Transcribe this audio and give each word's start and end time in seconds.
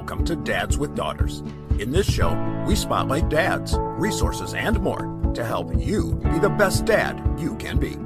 Welcome 0.00 0.24
to 0.24 0.36
Dads 0.36 0.78
with 0.78 0.94
Daughters. 0.94 1.40
In 1.78 1.90
this 1.90 2.10
show, 2.10 2.32
we 2.66 2.74
spotlight 2.74 3.28
dads, 3.28 3.74
resources, 3.76 4.54
and 4.54 4.80
more 4.80 5.30
to 5.34 5.44
help 5.44 5.78
you 5.78 6.14
be 6.24 6.38
the 6.38 6.48
best 6.48 6.86
dad 6.86 7.22
you 7.38 7.54
can 7.56 7.78
be. 7.78 7.98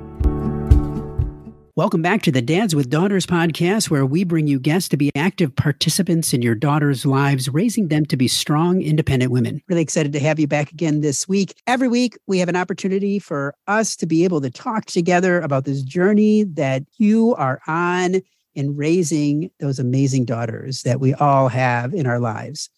Welcome 1.77 2.03
back 2.03 2.23
to 2.23 2.33
the 2.33 2.43
Dads 2.43 2.75
with 2.75 2.91
Daughters 2.91 3.27
podcast, 3.27 3.91
where 3.91 4.05
we 4.05 4.25
bring 4.25 4.49
you 4.49 4.59
guests 4.59 4.89
to 4.89 4.97
be 4.97 5.13
active 5.15 5.55
participants 5.55 6.33
in 6.33 6.43
your 6.43 6.57
daughters' 6.57 7.07
lives, 7.07 7.49
raising 7.49 7.89
them 7.89 8.05
to 8.07 8.17
be 8.17 8.27
strong, 8.27 8.83
independent 8.83 9.31
women. 9.31 9.63
Really 9.69 9.83
excited 9.83 10.13
to 10.15 10.21
have 10.21 10.41
you 10.41 10.49
back 10.49 10.73
again 10.73 11.01
this 11.01 11.29
week. 11.29 11.55
Every 11.69 11.89
week, 11.89 12.19
we 12.27 12.41
have 12.41 12.49
an 12.49 12.57
opportunity 12.57 13.21
for 13.21 13.55
us 13.69 13.95
to 13.97 14.07
be 14.07 14.25
able 14.25 14.41
to 14.41 14.51
talk 14.51 14.87
together 14.87 15.41
about 15.41 15.65
this 15.65 15.83
journey 15.83 16.43
that 16.43 16.83
you 16.99 17.37
are 17.37 17.61
on 17.69 18.21
in 18.55 18.77
raising 18.77 19.51
those 19.61 19.79
amazing 19.79 20.25
daughters 20.25 20.83
that 20.83 21.01
we 21.01 21.15
all 21.15 21.49
have 21.49 21.95
in 21.95 22.07
our 22.07 22.21
lives. 22.21 22.71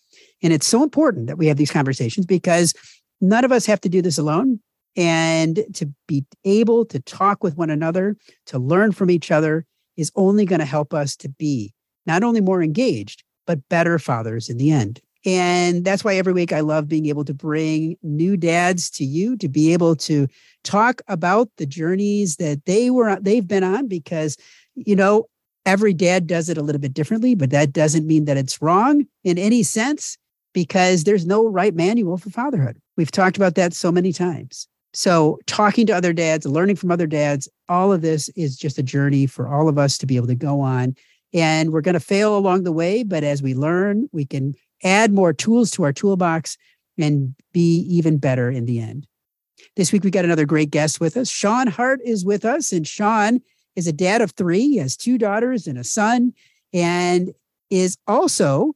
And 0.42 0.52
it's 0.52 0.66
so 0.66 0.82
important 0.82 1.26
that 1.26 1.38
we 1.38 1.46
have 1.46 1.56
these 1.56 1.70
conversations 1.70 2.26
because 2.26 2.74
none 3.20 3.44
of 3.44 3.52
us 3.52 3.66
have 3.66 3.80
to 3.82 3.88
do 3.88 4.02
this 4.02 4.18
alone 4.18 4.60
and 4.96 5.64
to 5.74 5.92
be 6.06 6.24
able 6.44 6.84
to 6.86 7.00
talk 7.00 7.44
with 7.44 7.56
one 7.56 7.70
another, 7.70 8.16
to 8.46 8.58
learn 8.58 8.92
from 8.92 9.10
each 9.10 9.30
other 9.30 9.66
is 9.96 10.10
only 10.16 10.44
going 10.44 10.58
to 10.58 10.64
help 10.64 10.94
us 10.94 11.16
to 11.16 11.28
be 11.28 11.72
not 12.06 12.22
only 12.22 12.40
more 12.40 12.62
engaged, 12.62 13.22
but 13.46 13.68
better 13.68 13.98
fathers 13.98 14.48
in 14.48 14.56
the 14.56 14.70
end. 14.70 15.00
And 15.24 15.84
that's 15.84 16.04
why 16.04 16.14
every 16.14 16.32
week 16.32 16.52
I 16.52 16.60
love 16.60 16.88
being 16.88 17.06
able 17.06 17.24
to 17.24 17.34
bring 17.34 17.96
new 18.02 18.36
dads 18.36 18.88
to 18.90 19.04
you 19.04 19.36
to 19.38 19.48
be 19.48 19.72
able 19.72 19.96
to 19.96 20.28
talk 20.62 21.02
about 21.08 21.48
the 21.56 21.66
journeys 21.66 22.36
that 22.36 22.64
they 22.64 22.90
were 22.90 23.18
they've 23.20 23.46
been 23.46 23.64
on 23.64 23.88
because 23.88 24.36
you 24.76 24.94
know 24.94 25.26
every 25.66 25.92
dad 25.92 26.26
does 26.26 26.48
it 26.48 26.56
a 26.56 26.62
little 26.62 26.80
bit 26.80 26.94
differently, 26.94 27.34
but 27.34 27.50
that 27.50 27.72
doesn't 27.72 28.06
mean 28.06 28.24
that 28.24 28.36
it's 28.36 28.62
wrong 28.62 29.04
in 29.24 29.36
any 29.36 29.62
sense 29.62 30.16
because 30.54 31.04
there's 31.04 31.26
no 31.26 31.46
right 31.46 31.74
manual 31.74 32.16
for 32.16 32.30
fatherhood. 32.30 32.78
We've 32.96 33.10
talked 33.10 33.36
about 33.36 33.56
that 33.56 33.74
so 33.74 33.92
many 33.92 34.12
times. 34.12 34.68
So, 34.94 35.38
talking 35.46 35.86
to 35.88 35.92
other 35.92 36.14
dads, 36.14 36.46
learning 36.46 36.76
from 36.76 36.90
other 36.90 37.06
dads, 37.06 37.50
all 37.68 37.92
of 37.92 38.00
this 38.00 38.30
is 38.30 38.56
just 38.56 38.78
a 38.78 38.82
journey 38.82 39.26
for 39.26 39.46
all 39.46 39.68
of 39.68 39.76
us 39.76 39.98
to 39.98 40.06
be 40.06 40.16
able 40.16 40.28
to 40.28 40.34
go 40.34 40.62
on. 40.62 40.94
And 41.34 41.70
we're 41.70 41.82
going 41.82 41.94
to 41.94 42.00
fail 42.00 42.38
along 42.38 42.62
the 42.62 42.72
way, 42.72 43.02
but 43.02 43.22
as 43.22 43.42
we 43.42 43.52
learn, 43.52 44.08
we 44.12 44.24
can 44.24 44.54
add 44.82 45.12
more 45.12 45.34
tools 45.34 45.70
to 45.72 45.82
our 45.82 45.92
toolbox 45.92 46.56
and 46.96 47.34
be 47.52 47.80
even 47.90 48.16
better 48.16 48.50
in 48.50 48.64
the 48.64 48.80
end. 48.80 49.06
This 49.74 49.92
week, 49.92 50.04
we 50.04 50.10
got 50.10 50.24
another 50.24 50.46
great 50.46 50.70
guest 50.70 50.98
with 50.98 51.18
us. 51.18 51.28
Shon 51.28 51.66
Hart 51.66 52.00
is 52.02 52.24
with 52.24 52.46
us. 52.46 52.72
And 52.72 52.86
Shon 52.86 53.40
is 53.76 53.86
a 53.86 53.92
dad 53.92 54.22
of 54.22 54.32
three, 54.32 54.68
he 54.68 54.76
has 54.78 54.96
two 54.96 55.18
daughters 55.18 55.66
and 55.66 55.78
a 55.78 55.84
son, 55.84 56.32
and 56.72 57.32
is 57.70 57.96
also 58.06 58.72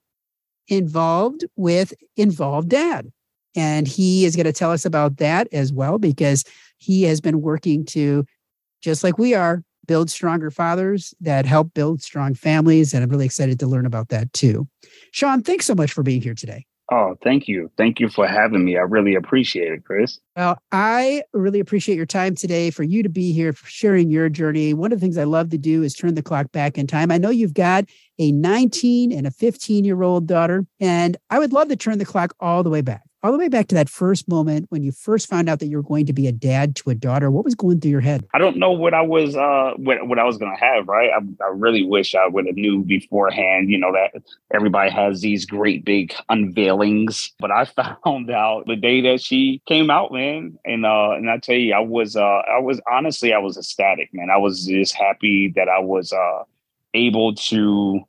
involved 0.69 1.45
with 1.57 1.93
Involved 2.17 2.69
Dad. 2.69 3.11
And 3.57 3.89
he 3.89 4.25
is 4.25 4.37
going 4.37 4.47
to 4.47 4.53
tell 4.53 4.71
us 4.71 4.85
about 4.85 5.17
that 5.17 5.49
as 5.53 5.73
well, 5.73 5.99
because 5.99 6.45
he 6.79 7.03
has 7.03 7.21
been 7.21 7.41
working 7.41 7.85
to, 7.87 8.25
just 8.81 9.03
like 9.03 9.19
we 9.19 9.35
are, 9.35 9.65
build 9.87 10.09
stronger 10.09 10.53
fathers 10.53 11.13
that 11.21 11.47
help 11.47 11.75
build 11.75 12.01
strong 12.01 12.35
families. 12.35 12.95
And 12.95 13.03
I'm 13.03 13.11
really 13.11 13.27
excited 13.27 13.59
to 13.59 13.67
learn 13.67 13.87
about 13.87 14.11
that 14.11 14.33
too. 14.33 14.69
Shon, 15.11 15.43
thanks 15.43 15.67
so 15.67 15.75
much 15.75 15.93
for 15.93 16.05
being 16.05 16.23
here 16.23 16.35
today. 16.35 16.65
Oh, 16.93 17.15
thank 17.23 17.47
you. 17.47 17.71
Thank 17.77 18.01
you 18.01 18.09
for 18.09 18.27
having 18.27 18.65
me. 18.65 18.77
I 18.77 18.81
really 18.81 19.15
appreciate 19.15 19.71
it, 19.71 19.85
Chris. 19.85 20.19
Well, 20.37 20.59
I 20.73 21.23
really 21.33 21.61
appreciate 21.61 21.95
your 21.95 22.07
time 22.07 22.35
today 22.35 22.71
for 22.71 22.83
you 22.83 23.05
to 23.05 23.09
be 23.09 23.33
here, 23.33 23.53
for 23.53 23.69
sharing 23.69 24.11
your 24.11 24.29
journey. 24.29 24.75
One 24.75 24.93
of 24.93 24.99
the 24.99 25.05
things 25.05 25.17
I 25.17 25.25
love 25.25 25.51
to 25.51 25.59
do 25.59 25.85
is 25.85 25.95
turn 25.95 26.15
the 26.15 26.23
clock 26.23 26.51
back 26.51 26.77
in 26.77 26.89
time. 26.89 27.13
I 27.13 27.19
know 27.19 27.31
you've 27.31 27.55
got 27.55 27.85
a 28.19 28.33
19 28.33 29.13
and 29.13 29.25
a 29.25 29.31
15 29.31 29.85
year 29.85 30.03
old 30.03 30.27
daughter, 30.27 30.67
and 30.81 31.17
I 31.31 31.39
would 31.39 31.53
love 31.53 31.69
to 31.69 31.77
turn 31.77 31.99
the 31.99 32.05
clock 32.05 32.35
all 32.41 32.65
the 32.65 32.71
way 32.71 32.81
back 32.81 33.03
all 33.23 33.33
the 33.33 33.39
way 33.39 33.49
back 33.49 33.69
to 33.69 33.75
that 33.75 33.89
first 33.89 34.29
moment 34.29 34.67
when 34.71 34.83
you 34.83 34.93
first 34.93 35.29
found 35.29 35.49
out 35.49 35.59
that 35.61 35.67
you 35.67 35.77
were 35.77 35.83
going 35.83 36.07
to 36.07 36.13
be 36.13 36.27
a 36.27 36.33
dad 36.33 36.75
to 36.77 36.91
a 36.91 36.95
daughter 36.95 37.31
what 37.31 37.45
was 37.45 37.55
going 37.55 37.81
through 37.81 37.91
your 37.91 38.01
head? 38.01 38.27
I 38.35 38.39
don't 38.39 38.57
know 38.57 38.73
what 38.73 38.95
i 38.95 39.03
was 39.03 39.37
uh 39.37 39.73
what, 39.77 40.07
what 40.07 40.19
i 40.19 40.25
was 40.25 40.39
gonna 40.39 40.59
have 40.59 40.89
right? 40.89 41.11
I, 41.11 41.45
I 41.45 41.49
really 41.49 41.85
wish 41.85 42.15
i 42.15 42.27
would 42.27 42.47
have 42.47 42.57
knew 42.57 42.83
beforehand 42.83 43.71
you 43.71 43.79
know 43.79 43.93
that 43.93 44.23
everybody 44.53 44.91
has 44.91 45.21
these 45.21 45.45
great 45.45 45.85
big 45.85 46.15
unveilings. 46.31 47.31
But 47.39 47.51
i 47.51 47.65
found 48.05 48.31
out 48.31 48.67
the 48.67 48.77
day 48.77 49.01
that 49.03 49.21
she 49.21 49.63
came 49.67 49.91
out 49.91 50.13
man 50.13 50.59
and 50.65 50.87
uh 50.87 51.13
and 51.13 51.31
i 51.31 51.39
tell 51.39 51.57
you 51.57 51.75
i 51.75 51.81
was 51.81 52.17
uh 52.17 52.43
i 52.49 52.59
was 52.59 52.81
honestly 52.91 53.33
i 53.33 53.39
was 53.39 53.57
ecstatic 53.57 54.11
man. 54.13 54.31
I 54.31 54.39
was 54.39 54.67
just 54.67 54.95
happy 54.95 55.53
that 55.57 55.69
i 55.69 55.79
was 55.79 56.13
uh 56.13 56.45
able 56.95 57.35
to 57.35 58.01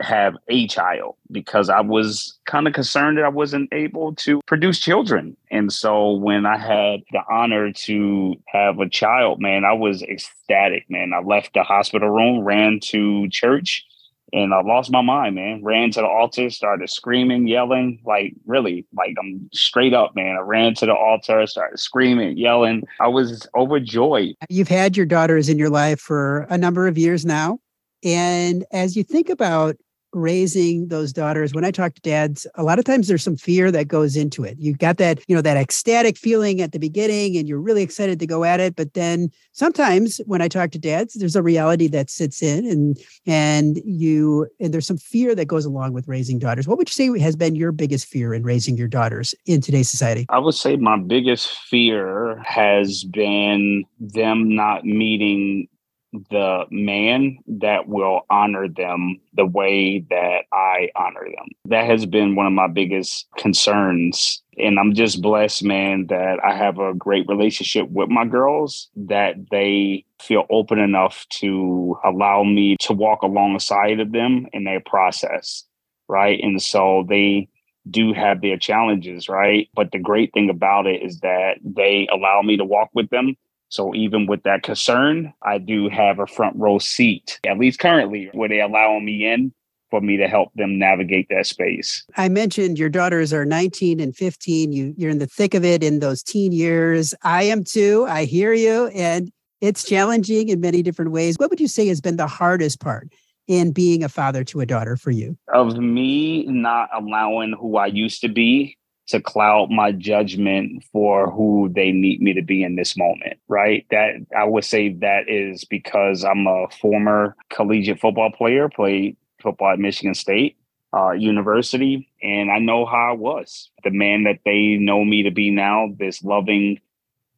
have 0.00 0.36
a 0.48 0.66
child 0.66 1.16
because 1.30 1.68
I 1.68 1.80
was 1.80 2.38
kind 2.46 2.66
of 2.66 2.74
concerned 2.74 3.18
that 3.18 3.24
I 3.24 3.30
wasn't 3.30 3.72
able 3.72 4.14
to 4.16 4.40
produce 4.46 4.78
children. 4.78 5.36
And 5.50 5.72
so 5.72 6.12
when 6.12 6.46
I 6.46 6.56
had 6.56 7.00
the 7.12 7.22
honor 7.30 7.72
to 7.72 8.34
have 8.46 8.78
a 8.78 8.88
child, 8.88 9.40
man, 9.40 9.64
I 9.64 9.72
was 9.72 10.02
ecstatic, 10.02 10.84
man. 10.88 11.12
I 11.14 11.20
left 11.20 11.54
the 11.54 11.62
hospital 11.62 12.08
room, 12.10 12.44
ran 12.44 12.80
to 12.84 13.28
church, 13.28 13.84
and 14.32 14.52
I 14.52 14.60
lost 14.60 14.92
my 14.92 15.00
mind, 15.00 15.36
man. 15.36 15.62
Ran 15.64 15.90
to 15.92 16.00
the 16.00 16.06
altar, 16.06 16.50
started 16.50 16.90
screaming, 16.90 17.48
yelling, 17.48 18.00
like 18.04 18.34
really, 18.46 18.86
like 18.94 19.14
I'm 19.18 19.48
straight 19.52 19.94
up, 19.94 20.14
man. 20.14 20.36
I 20.36 20.40
ran 20.40 20.74
to 20.74 20.86
the 20.86 20.94
altar, 20.94 21.46
started 21.46 21.78
screaming, 21.78 22.36
yelling. 22.36 22.82
I 23.00 23.08
was 23.08 23.46
overjoyed. 23.56 24.34
You've 24.48 24.68
had 24.68 24.96
your 24.96 25.06
daughters 25.06 25.48
in 25.48 25.58
your 25.58 25.70
life 25.70 26.00
for 26.00 26.46
a 26.50 26.58
number 26.58 26.86
of 26.86 26.98
years 26.98 27.24
now. 27.24 27.58
And 28.04 28.64
as 28.70 28.96
you 28.96 29.02
think 29.02 29.28
about 29.28 29.76
raising 30.12 30.88
those 30.88 31.12
daughters 31.12 31.54
when 31.54 31.64
i 31.64 31.70
talk 31.70 31.94
to 31.94 32.00
dads 32.00 32.46
a 32.54 32.62
lot 32.62 32.78
of 32.78 32.84
times 32.84 33.08
there's 33.08 33.22
some 33.22 33.36
fear 33.36 33.70
that 33.70 33.88
goes 33.88 34.16
into 34.16 34.44
it. 34.44 34.56
You 34.58 34.74
got 34.74 34.96
that 34.98 35.22
you 35.28 35.34
know 35.34 35.42
that 35.42 35.56
ecstatic 35.56 36.16
feeling 36.16 36.60
at 36.60 36.72
the 36.72 36.78
beginning 36.78 37.36
and 37.36 37.48
you're 37.48 37.60
really 37.60 37.82
excited 37.82 38.18
to 38.20 38.26
go 38.26 38.44
at 38.44 38.60
it 38.60 38.76
but 38.76 38.94
then 38.94 39.30
sometimes 39.52 40.20
when 40.26 40.40
i 40.40 40.48
talk 40.48 40.70
to 40.70 40.78
dads 40.78 41.14
there's 41.14 41.36
a 41.36 41.42
reality 41.42 41.88
that 41.88 42.10
sits 42.10 42.42
in 42.42 42.66
and 42.66 42.98
and 43.26 43.80
you 43.84 44.46
and 44.60 44.72
there's 44.72 44.86
some 44.86 44.98
fear 44.98 45.34
that 45.34 45.46
goes 45.46 45.64
along 45.64 45.92
with 45.92 46.08
raising 46.08 46.38
daughters. 46.38 46.66
What 46.66 46.78
would 46.78 46.88
you 46.88 46.92
say 46.92 47.20
has 47.20 47.36
been 47.36 47.54
your 47.54 47.72
biggest 47.72 48.06
fear 48.06 48.34
in 48.34 48.42
raising 48.42 48.76
your 48.76 48.88
daughters 48.88 49.34
in 49.46 49.60
today's 49.60 49.90
society? 49.90 50.26
I 50.28 50.38
would 50.38 50.54
say 50.54 50.76
my 50.76 50.98
biggest 50.98 51.50
fear 51.50 52.42
has 52.44 53.04
been 53.04 53.84
them 53.98 54.54
not 54.54 54.84
meeting 54.84 55.68
the 56.12 56.64
man 56.70 57.38
that 57.46 57.88
will 57.88 58.22
honor 58.30 58.68
them 58.68 59.20
the 59.34 59.44
way 59.44 60.04
that 60.10 60.44
I 60.52 60.90
honor 60.96 61.24
them. 61.24 61.48
That 61.66 61.86
has 61.86 62.06
been 62.06 62.34
one 62.34 62.46
of 62.46 62.52
my 62.52 62.68
biggest 62.68 63.26
concerns. 63.36 64.42
And 64.56 64.78
I'm 64.78 64.94
just 64.94 65.20
blessed, 65.20 65.64
man, 65.64 66.06
that 66.08 66.38
I 66.44 66.54
have 66.54 66.78
a 66.78 66.94
great 66.94 67.28
relationship 67.28 67.88
with 67.90 68.08
my 68.08 68.24
girls, 68.24 68.88
that 68.96 69.36
they 69.50 70.04
feel 70.20 70.46
open 70.50 70.78
enough 70.78 71.26
to 71.30 71.96
allow 72.04 72.42
me 72.42 72.76
to 72.80 72.92
walk 72.92 73.22
alongside 73.22 74.00
of 74.00 74.12
them 74.12 74.46
in 74.52 74.64
their 74.64 74.80
process. 74.80 75.64
Right. 76.08 76.40
And 76.42 76.60
so 76.60 77.04
they 77.08 77.48
do 77.90 78.12
have 78.12 78.40
their 78.40 78.56
challenges, 78.56 79.28
right? 79.28 79.68
But 79.74 79.92
the 79.92 79.98
great 79.98 80.32
thing 80.32 80.50
about 80.50 80.86
it 80.86 81.02
is 81.02 81.20
that 81.20 81.58
they 81.62 82.08
allow 82.10 82.42
me 82.42 82.56
to 82.56 82.64
walk 82.64 82.90
with 82.94 83.10
them 83.10 83.36
so 83.68 83.94
even 83.94 84.26
with 84.26 84.42
that 84.44 84.62
concern, 84.62 85.32
I 85.42 85.58
do 85.58 85.88
have 85.88 86.18
a 86.18 86.26
front 86.26 86.56
row 86.56 86.78
seat, 86.78 87.38
at 87.46 87.58
least 87.58 87.78
currently, 87.78 88.30
where 88.32 88.48
they 88.48 88.60
allow 88.60 88.98
me 88.98 89.26
in 89.26 89.52
for 89.90 90.00
me 90.00 90.16
to 90.18 90.28
help 90.28 90.52
them 90.54 90.78
navigate 90.78 91.28
that 91.30 91.46
space. 91.46 92.04
I 92.16 92.28
mentioned 92.28 92.78
your 92.78 92.88
daughters 92.88 93.32
are 93.32 93.44
19 93.44 94.00
and 94.00 94.14
15. 94.14 94.72
You 94.72 94.94
you're 94.96 95.10
in 95.10 95.18
the 95.18 95.26
thick 95.26 95.54
of 95.54 95.64
it 95.64 95.82
in 95.82 96.00
those 96.00 96.22
teen 96.22 96.52
years. 96.52 97.14
I 97.22 97.44
am 97.44 97.64
too. 97.64 98.06
I 98.08 98.24
hear 98.24 98.52
you 98.52 98.88
and 98.88 99.30
it's 99.60 99.84
challenging 99.84 100.50
in 100.50 100.60
many 100.60 100.82
different 100.82 101.10
ways. 101.10 101.36
What 101.38 101.50
would 101.50 101.60
you 101.60 101.68
say 101.68 101.88
has 101.88 102.00
been 102.00 102.16
the 102.16 102.26
hardest 102.26 102.80
part 102.80 103.08
in 103.48 103.72
being 103.72 104.04
a 104.04 104.08
father 104.08 104.44
to 104.44 104.60
a 104.60 104.66
daughter 104.66 104.96
for 104.96 105.10
you? 105.10 105.36
Of 105.52 105.76
me 105.78 106.44
not 106.44 106.90
allowing 106.94 107.54
who 107.58 107.76
I 107.76 107.86
used 107.86 108.20
to 108.20 108.28
be 108.28 108.76
to 109.08 109.20
cloud 109.20 109.70
my 109.70 109.90
judgment 109.90 110.84
for 110.92 111.30
who 111.30 111.70
they 111.74 111.92
need 111.92 112.20
me 112.20 112.34
to 112.34 112.42
be 112.42 112.62
in 112.62 112.76
this 112.76 112.96
moment, 112.96 113.38
right? 113.48 113.86
That 113.90 114.14
I 114.36 114.44
would 114.44 114.64
say 114.64 114.90
that 114.94 115.28
is 115.28 115.64
because 115.64 116.24
I'm 116.24 116.46
a 116.46 116.66
former 116.80 117.34
collegiate 117.48 118.00
football 118.00 118.30
player, 118.30 118.68
played 118.68 119.16
football 119.40 119.72
at 119.72 119.78
Michigan 119.78 120.14
State 120.14 120.56
uh, 120.92 121.12
University, 121.12 122.08
and 122.22 122.50
I 122.50 122.58
know 122.58 122.84
how 122.84 123.10
I 123.10 123.12
was. 123.12 123.70
The 123.82 123.90
man 123.90 124.24
that 124.24 124.40
they 124.44 124.76
know 124.76 125.04
me 125.04 125.22
to 125.22 125.30
be 125.30 125.50
now, 125.50 125.88
this 125.98 126.22
loving, 126.22 126.80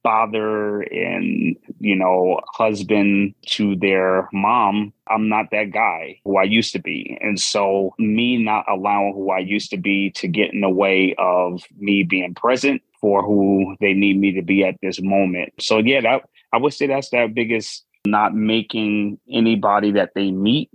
father 0.02 0.80
and 0.80 1.56
you 1.80 1.96
know 1.96 2.40
husband 2.52 3.34
to 3.46 3.74
their 3.76 4.28
mom 4.32 4.92
i'm 5.08 5.28
not 5.28 5.46
that 5.50 5.72
guy 5.72 6.18
who 6.24 6.36
i 6.36 6.42
used 6.42 6.72
to 6.72 6.78
be 6.78 7.18
and 7.20 7.40
so 7.40 7.94
me 7.98 8.36
not 8.36 8.64
allowing 8.68 9.12
who 9.14 9.30
i 9.30 9.38
used 9.38 9.70
to 9.70 9.76
be 9.76 10.10
to 10.10 10.28
get 10.28 10.52
in 10.52 10.60
the 10.60 10.70
way 10.70 11.14
of 11.18 11.62
me 11.78 12.02
being 12.02 12.34
present 12.34 12.80
for 13.00 13.22
who 13.22 13.76
they 13.80 13.94
need 13.94 14.18
me 14.18 14.32
to 14.32 14.42
be 14.42 14.64
at 14.64 14.76
this 14.82 15.00
moment 15.00 15.52
so 15.58 15.78
yeah 15.78 16.00
that 16.00 16.22
i 16.52 16.58
would 16.58 16.72
say 16.72 16.86
that's 16.86 17.10
that 17.10 17.34
biggest 17.34 17.84
not 18.06 18.34
making 18.34 19.18
anybody 19.30 19.92
that 19.92 20.12
they 20.14 20.30
meet 20.30 20.70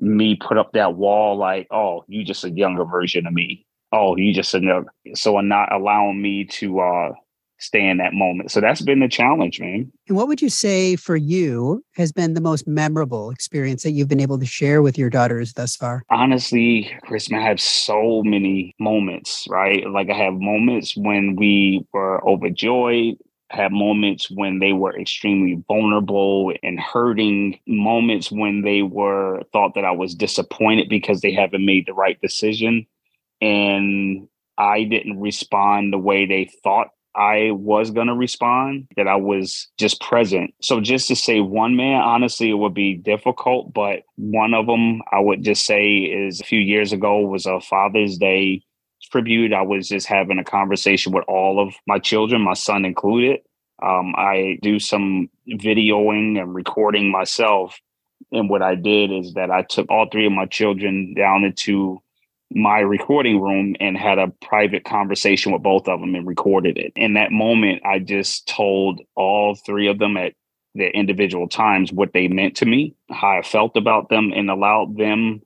me 0.00 0.36
put 0.36 0.58
up 0.58 0.72
that 0.72 0.96
wall 0.96 1.36
like, 1.36 1.68
oh, 1.70 2.04
you 2.08 2.24
just 2.24 2.44
a 2.44 2.50
younger 2.50 2.84
version 2.84 3.26
of 3.26 3.32
me. 3.32 3.66
Oh, 3.92 4.16
you 4.16 4.32
just 4.32 4.54
another. 4.54 4.86
So 5.14 5.38
not 5.40 5.72
allowing 5.72 6.20
me 6.20 6.44
to 6.44 6.80
uh, 6.80 7.12
stay 7.60 7.86
in 7.86 7.98
that 7.98 8.12
moment. 8.12 8.50
So 8.50 8.60
that's 8.60 8.80
been 8.80 9.00
the 9.00 9.08
challenge, 9.08 9.60
man. 9.60 9.90
And 10.08 10.16
what 10.16 10.28
would 10.28 10.42
you 10.42 10.48
say 10.48 10.96
for 10.96 11.16
you 11.16 11.84
has 11.94 12.10
been 12.12 12.34
the 12.34 12.40
most 12.40 12.66
memorable 12.66 13.30
experience 13.30 13.82
that 13.82 13.92
you've 13.92 14.08
been 14.08 14.20
able 14.20 14.38
to 14.38 14.46
share 14.46 14.82
with 14.82 14.98
your 14.98 15.10
daughters 15.10 15.52
thus 15.52 15.76
far? 15.76 16.02
Honestly, 16.10 16.90
Chris, 17.02 17.30
man, 17.30 17.40
I 17.40 17.44
have 17.44 17.60
so 17.60 18.22
many 18.24 18.74
moments, 18.80 19.46
right? 19.48 19.88
Like 19.88 20.10
I 20.10 20.14
have 20.16 20.34
moments 20.34 20.96
when 20.96 21.36
we 21.36 21.86
were 21.92 22.26
overjoyed, 22.26 23.16
have 23.50 23.72
moments 23.72 24.30
when 24.30 24.60
they 24.60 24.72
were 24.72 24.98
extremely 24.98 25.62
vulnerable 25.66 26.52
and 26.62 26.78
hurting, 26.78 27.58
moments 27.66 28.30
when 28.30 28.62
they 28.62 28.82
were 28.82 29.42
thought 29.52 29.74
that 29.74 29.84
I 29.84 29.90
was 29.90 30.14
disappointed 30.14 30.88
because 30.88 31.20
they 31.20 31.32
haven't 31.32 31.64
made 31.64 31.86
the 31.86 31.94
right 31.94 32.20
decision. 32.20 32.86
And 33.40 34.28
I 34.56 34.84
didn't 34.84 35.20
respond 35.20 35.92
the 35.92 35.98
way 35.98 36.26
they 36.26 36.50
thought 36.62 36.88
I 37.20 37.50
was 37.50 37.90
going 37.90 38.06
to 38.06 38.14
respond, 38.14 38.88
that 38.96 39.06
I 39.06 39.16
was 39.16 39.68
just 39.76 40.00
present. 40.00 40.54
So 40.62 40.80
just 40.80 41.06
to 41.08 41.16
say 41.16 41.40
one 41.40 41.76
man, 41.76 42.00
honestly, 42.00 42.48
it 42.48 42.54
would 42.54 42.72
be 42.72 42.94
difficult. 42.94 43.74
But 43.74 44.04
one 44.16 44.54
of 44.54 44.66
them 44.66 45.02
I 45.12 45.20
would 45.20 45.44
just 45.44 45.66
say 45.66 45.98
is 45.98 46.40
a 46.40 46.44
few 46.44 46.60
years 46.60 46.94
ago 46.94 47.20
was 47.20 47.44
a 47.44 47.60
Father's 47.60 48.16
Day 48.16 48.62
tribute. 49.10 49.52
I 49.52 49.60
was 49.60 49.88
just 49.88 50.06
having 50.06 50.38
a 50.38 50.44
conversation 50.44 51.12
with 51.12 51.24
all 51.28 51.60
of 51.60 51.74
my 51.86 51.98
children, 51.98 52.40
my 52.40 52.54
son 52.54 52.86
included. 52.86 53.40
Um, 53.82 54.14
I 54.16 54.58
do 54.62 54.78
some 54.78 55.28
videoing 55.46 56.40
and 56.40 56.54
recording 56.54 57.10
myself. 57.10 57.78
And 58.32 58.48
what 58.48 58.62
I 58.62 58.76
did 58.76 59.12
is 59.12 59.34
that 59.34 59.50
I 59.50 59.62
took 59.62 59.90
all 59.90 60.08
three 60.10 60.26
of 60.26 60.32
my 60.32 60.46
children 60.46 61.12
down 61.14 61.44
into 61.44 62.00
my 62.52 62.80
recording 62.80 63.40
room 63.40 63.76
and 63.80 63.96
had 63.96 64.18
a 64.18 64.32
private 64.42 64.84
conversation 64.84 65.52
with 65.52 65.62
both 65.62 65.88
of 65.88 66.00
them 66.00 66.14
and 66.14 66.26
recorded 66.26 66.78
it. 66.78 66.92
In 66.96 67.14
that 67.14 67.30
moment, 67.32 67.82
I 67.84 68.00
just 68.00 68.48
told 68.48 69.00
all 69.14 69.54
three 69.54 69.88
of 69.88 69.98
them 69.98 70.16
at 70.16 70.34
their 70.74 70.90
individual 70.90 71.48
times 71.48 71.92
what 71.92 72.12
they 72.12 72.28
meant 72.28 72.56
to 72.56 72.66
me, 72.66 72.94
how 73.10 73.38
I 73.38 73.42
felt 73.42 73.76
about 73.76 74.08
them, 74.08 74.32
and 74.34 74.50
allowed 74.50 74.96
them 74.96 75.42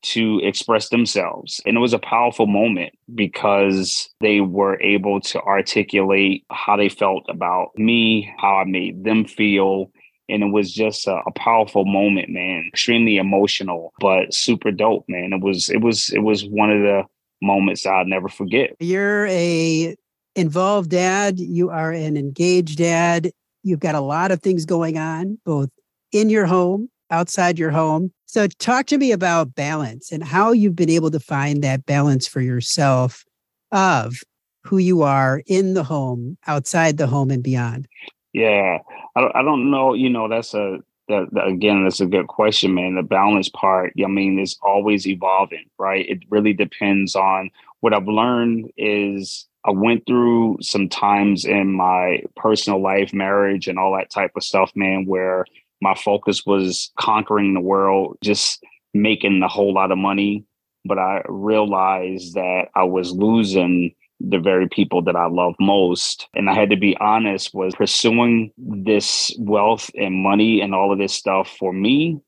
to 0.00 0.40
express 0.44 0.88
themselves. 0.90 1.60
And 1.66 1.76
it 1.76 1.80
was 1.80 1.92
a 1.92 1.98
powerful 1.98 2.46
moment 2.46 2.92
because 3.14 4.08
they 4.20 4.40
were 4.40 4.80
able 4.80 5.20
to 5.22 5.40
articulate 5.42 6.44
how 6.50 6.76
they 6.76 6.88
felt 6.88 7.24
about 7.28 7.70
me, 7.76 8.32
how 8.38 8.56
I 8.56 8.64
made 8.64 9.04
them 9.04 9.24
feel, 9.24 9.90
and 10.28 10.42
it 10.42 10.52
was 10.52 10.72
just 10.72 11.06
a, 11.06 11.20
a, 11.26 11.32
powerful 11.32 11.84
moment 11.84 12.28
man. 12.28 12.64
Extremely 12.68 13.16
emotional 13.16 13.92
but 14.00 14.32
super 14.34 14.70
dope 14.70 15.04
man. 15.08 15.32
It 15.32 15.40
was 15.40 15.70
it 15.70 15.80
was 15.80 16.10
it 16.10 16.20
was 16.20 16.44
one 16.44 16.70
of 16.70 16.82
the 16.82 17.04
moments 17.40 17.86
i'll 17.86 18.04
never 18.04 18.28
forget. 18.28 18.74
You're 18.80 19.26
a 19.26 19.96
involved 20.34 20.90
dad. 20.90 21.38
You 21.38 21.70
are 21.70 21.92
an 21.92 22.16
engaged 22.16 22.78
dad. 22.78 23.30
You've 23.62 23.80
got 23.80 23.94
a 23.94 24.00
lot 24.00 24.30
of 24.30 24.42
things 24.42 24.64
going 24.64 24.98
on 24.98 25.38
both 25.44 25.70
in 26.12 26.30
your 26.30 26.46
home 26.46 26.90
outside 27.10 27.58
your 27.58 27.70
home. 27.70 28.12
So 28.26 28.46
talk 28.46 28.86
to 28.86 28.98
me 28.98 29.12
about 29.12 29.54
balance 29.54 30.12
and 30.12 30.22
how 30.22 30.52
you've 30.52 30.76
been 30.76 30.90
able 30.90 31.10
to 31.10 31.20
find 31.20 31.62
that 31.64 31.86
balance 31.86 32.26
for 32.26 32.40
yourself 32.40 33.24
of 33.72 34.22
who 34.64 34.78
you 34.78 35.02
are 35.02 35.42
in 35.46 35.74
the 35.74 35.84
home 35.84 36.36
outside 36.46 36.98
the 36.98 37.06
home 37.06 37.30
and 37.30 37.42
beyond 37.42 37.88
yeah, 38.32 38.78
I 39.16 39.20
don't, 39.20 39.36
I 39.36 39.42
don't 39.42 39.70
know. 39.70 39.94
You 39.94 40.10
know, 40.10 40.28
that's 40.28 40.54
a 40.54 40.78
that, 41.08 41.28
that, 41.32 41.46
again, 41.46 41.84
that's 41.84 42.00
a 42.00 42.06
good 42.06 42.26
question, 42.26 42.74
man. 42.74 42.94
The 42.94 43.02
balance 43.02 43.48
part, 43.48 43.94
I 44.02 44.06
mean, 44.08 44.38
is 44.38 44.58
always 44.62 45.06
evolving, 45.06 45.64
right? 45.78 46.06
It 46.08 46.18
really 46.30 46.52
depends 46.52 47.16
on 47.16 47.50
what 47.80 47.94
I've 47.94 48.06
learned. 48.06 48.70
Is 48.76 49.46
I 49.64 49.70
went 49.70 50.06
through 50.06 50.58
some 50.60 50.88
times 50.88 51.44
in 51.44 51.72
my 51.72 52.22
personal 52.36 52.82
life, 52.82 53.12
marriage, 53.12 53.68
and 53.68 53.78
all 53.78 53.96
that 53.96 54.10
type 54.10 54.32
of 54.36 54.44
stuff, 54.44 54.70
man, 54.74 55.06
where 55.06 55.46
my 55.80 55.94
focus 55.94 56.44
was 56.44 56.90
conquering 56.98 57.54
the 57.54 57.60
world, 57.60 58.18
just 58.22 58.64
making 58.94 59.42
a 59.42 59.48
whole 59.48 59.72
lot 59.72 59.92
of 59.92 59.98
money. 59.98 60.44
But 60.84 60.98
I 60.98 61.22
realized 61.28 62.34
that 62.34 62.68
I 62.74 62.84
was 62.84 63.12
losing 63.12 63.94
the 64.20 64.38
very 64.38 64.68
people 64.68 65.02
that 65.02 65.16
I 65.16 65.26
love 65.26 65.54
most. 65.60 66.28
And 66.34 66.50
I 66.50 66.54
had 66.54 66.70
to 66.70 66.76
be 66.76 66.96
honest 66.98 67.54
was 67.54 67.74
pursuing 67.74 68.52
this 68.56 69.34
wealth 69.38 69.90
and 69.94 70.14
money 70.14 70.60
and 70.60 70.74
all 70.74 70.92
of 70.92 70.98
this 70.98 71.14
stuff 71.14 71.56
for 71.58 71.72
me, 71.72 72.20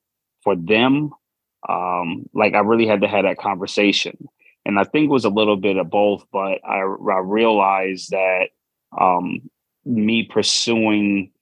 for 0.42 0.54
them. 0.54 1.10
Um, 1.68 2.28
like 2.32 2.54
I 2.54 2.60
really 2.60 2.86
had 2.86 3.02
to 3.02 3.08
have 3.08 3.24
that 3.24 3.38
conversation. 3.38 4.28
And 4.64 4.78
I 4.78 4.84
think 4.84 5.04
it 5.04 5.12
was 5.12 5.24
a 5.24 5.30
little 5.30 5.56
bit 5.56 5.76
of 5.76 5.90
both, 5.90 6.24
but 6.32 6.58
I, 6.64 6.78
I 6.78 7.18
realized 7.22 8.10
that 8.10 8.48
um, 8.98 9.50
me 9.84 10.24
pursuing 10.24 11.32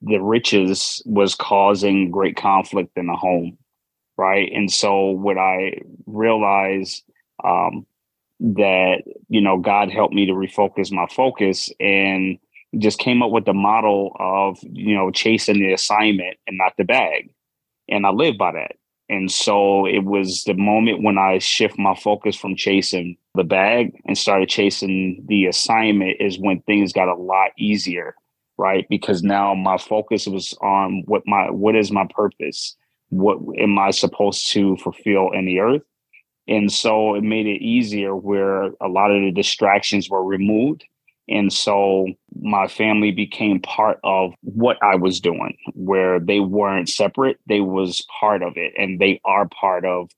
the 0.00 0.18
riches 0.18 1.02
was 1.04 1.34
causing 1.34 2.10
great 2.10 2.36
conflict 2.36 2.96
in 2.96 3.06
the 3.06 3.14
home. 3.14 3.58
Right. 4.16 4.50
And 4.52 4.72
so 4.72 5.10
what 5.10 5.38
I 5.38 5.80
realized 6.06 7.04
um, 7.44 7.86
that 8.40 9.02
you 9.28 9.40
know 9.40 9.58
god 9.58 9.90
helped 9.90 10.14
me 10.14 10.26
to 10.26 10.32
refocus 10.32 10.92
my 10.92 11.06
focus 11.10 11.70
and 11.80 12.38
just 12.78 12.98
came 12.98 13.22
up 13.22 13.30
with 13.30 13.44
the 13.44 13.54
model 13.54 14.14
of 14.20 14.58
you 14.62 14.94
know 14.94 15.10
chasing 15.10 15.58
the 15.58 15.72
assignment 15.72 16.36
and 16.46 16.58
not 16.58 16.72
the 16.76 16.84
bag. 16.84 17.30
And 17.88 18.06
i 18.06 18.10
live 18.10 18.36
by 18.36 18.52
that. 18.52 18.72
And 19.10 19.32
so 19.32 19.86
it 19.86 20.04
was 20.04 20.44
the 20.44 20.54
moment 20.54 21.02
when 21.02 21.18
i 21.18 21.38
shift 21.38 21.78
my 21.78 21.94
focus 21.94 22.36
from 22.36 22.56
chasing 22.56 23.16
the 23.34 23.44
bag 23.44 23.92
and 24.04 24.18
started 24.18 24.48
chasing 24.48 25.24
the 25.28 25.46
assignment 25.46 26.16
is 26.20 26.38
when 26.38 26.60
things 26.60 26.92
got 26.92 27.08
a 27.08 27.14
lot 27.14 27.50
easier 27.58 28.14
right? 28.58 28.86
Because 28.90 29.22
now 29.22 29.54
my 29.54 29.78
focus 29.78 30.26
was 30.26 30.52
on 30.60 31.04
what 31.06 31.22
my 31.26 31.50
what 31.50 31.76
is 31.76 31.90
my 31.90 32.06
purpose? 32.10 32.76
What 33.10 33.38
am 33.58 33.78
i 33.78 33.90
supposed 33.90 34.50
to 34.50 34.76
fulfill 34.76 35.30
in 35.32 35.46
the 35.46 35.60
earth 35.60 35.82
and 36.48 36.72
so 36.72 37.14
it 37.14 37.22
made 37.22 37.46
it 37.46 37.62
easier 37.62 38.16
where 38.16 38.70
a 38.80 38.88
lot 38.88 39.10
of 39.10 39.20
the 39.20 39.30
distractions 39.30 40.08
were 40.08 40.24
removed. 40.24 40.84
And 41.28 41.52
so 41.52 42.06
my 42.40 42.68
family 42.68 43.10
became 43.10 43.60
part 43.60 44.00
of 44.02 44.32
what 44.40 44.78
I 44.82 44.96
was 44.96 45.20
doing, 45.20 45.58
where 45.74 46.18
they 46.18 46.40
weren't 46.40 46.88
separate, 46.88 47.38
they 47.46 47.60
was 47.60 48.02
part 48.18 48.42
of 48.42 48.54
it 48.56 48.72
and 48.78 48.98
they 48.98 49.20
are 49.26 49.46
part 49.46 49.84
of 49.84 50.08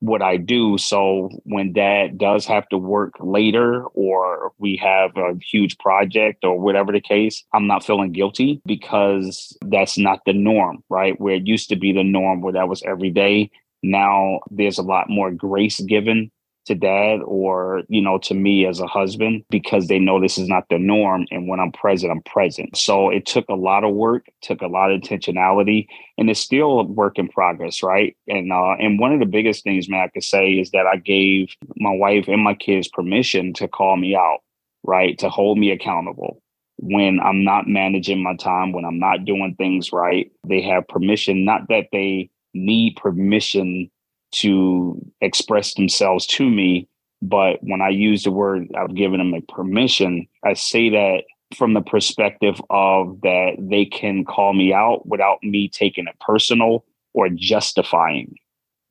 what 0.00 0.22
I 0.22 0.38
do. 0.38 0.78
So 0.78 1.28
when 1.44 1.74
dad 1.74 2.16
does 2.16 2.46
have 2.46 2.66
to 2.70 2.78
work 2.78 3.12
later 3.20 3.84
or 3.92 4.52
we 4.56 4.76
have 4.76 5.14
a 5.16 5.34
huge 5.50 5.76
project 5.76 6.42
or 6.42 6.58
whatever 6.58 6.90
the 6.90 7.00
case, 7.02 7.44
I'm 7.52 7.66
not 7.66 7.84
feeling 7.84 8.12
guilty 8.12 8.62
because 8.64 9.56
that's 9.66 9.98
not 9.98 10.20
the 10.24 10.32
norm, 10.32 10.82
right? 10.88 11.20
Where 11.20 11.34
it 11.34 11.46
used 11.46 11.68
to 11.68 11.76
be 11.76 11.92
the 11.92 12.04
norm 12.04 12.40
where 12.40 12.54
that 12.54 12.68
was 12.68 12.82
every 12.82 13.10
day 13.10 13.50
now 13.90 14.40
there's 14.50 14.78
a 14.78 14.82
lot 14.82 15.08
more 15.08 15.30
grace 15.30 15.80
given 15.80 16.30
to 16.66 16.74
dad 16.74 17.20
or 17.24 17.82
you 17.88 18.02
know 18.02 18.18
to 18.18 18.34
me 18.34 18.66
as 18.66 18.80
a 18.80 18.86
husband 18.86 19.44
because 19.50 19.86
they 19.86 19.98
know 19.98 20.20
this 20.20 20.36
is 20.36 20.48
not 20.48 20.64
the 20.68 20.78
norm. 20.78 21.26
And 21.30 21.48
when 21.48 21.60
i'm 21.60 21.72
present 21.72 22.12
i'm 22.12 22.22
present. 22.22 22.76
So 22.76 23.08
it 23.10 23.24
took 23.24 23.48
a 23.48 23.54
lot 23.54 23.84
of 23.84 23.94
work 23.94 24.26
took 24.42 24.62
a 24.62 24.66
lot 24.66 24.90
of 24.92 25.00
intentionality 25.00 25.86
and 26.18 26.28
it's 26.28 26.40
still 26.40 26.80
a 26.80 26.84
work 26.84 27.18
in 27.18 27.28
progress 27.28 27.82
right? 27.82 28.16
And 28.28 28.52
uh 28.52 28.74
and 28.78 28.98
one 28.98 29.12
of 29.12 29.20
the 29.20 29.26
biggest 29.26 29.64
things 29.64 29.88
man 29.88 30.00
i 30.00 30.08
could 30.08 30.24
say 30.24 30.52
is 30.52 30.70
that 30.72 30.86
i 30.86 30.96
gave 30.96 31.48
my 31.76 31.94
wife 31.94 32.26
and 32.28 32.42
my 32.42 32.54
kids 32.54 32.88
permission 32.88 33.52
to 33.54 33.68
call 33.68 33.96
me 33.96 34.14
out 34.16 34.38
right? 34.82 35.18
To 35.18 35.28
hold 35.28 35.58
me 35.58 35.70
accountable. 35.70 36.42
When 36.78 37.20
i'm 37.20 37.44
not 37.44 37.66
managing 37.66 38.22
my 38.22 38.36
time 38.36 38.72
when 38.72 38.84
i'm 38.84 38.98
not 38.98 39.24
doing 39.24 39.54
things 39.56 39.92
right 39.92 40.30
they 40.46 40.60
have 40.62 40.86
permission 40.88 41.44
not 41.44 41.68
that 41.68 41.86
they 41.92 42.28
need 42.56 42.96
permission 42.96 43.90
to 44.32 45.00
express 45.20 45.74
themselves 45.74 46.26
to 46.26 46.48
me. 46.48 46.88
But 47.22 47.58
when 47.62 47.80
I 47.80 47.88
use 47.88 48.24
the 48.24 48.30
word, 48.30 48.68
I've 48.76 48.94
given 48.94 49.18
them 49.18 49.34
a 49.34 49.40
permission, 49.52 50.26
I 50.44 50.54
say 50.54 50.90
that 50.90 51.22
from 51.56 51.74
the 51.74 51.80
perspective 51.80 52.60
of 52.70 53.20
that 53.22 53.52
they 53.58 53.84
can 53.84 54.24
call 54.24 54.52
me 54.52 54.72
out 54.72 55.06
without 55.06 55.38
me 55.42 55.68
taking 55.68 56.06
it 56.06 56.18
personal 56.20 56.84
or 57.14 57.28
justifying. 57.28 58.34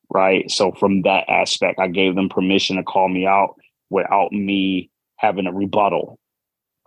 Right. 0.10 0.50
So, 0.50 0.72
from 0.72 1.02
that 1.02 1.28
aspect, 1.28 1.80
I 1.80 1.88
gave 1.88 2.16
them 2.16 2.30
permission 2.30 2.78
to 2.78 2.84
call 2.84 3.10
me 3.10 3.26
out 3.26 3.56
without 3.90 4.32
me 4.32 4.90
having 5.18 5.48
a 5.48 5.52
rebuttal 5.52 6.20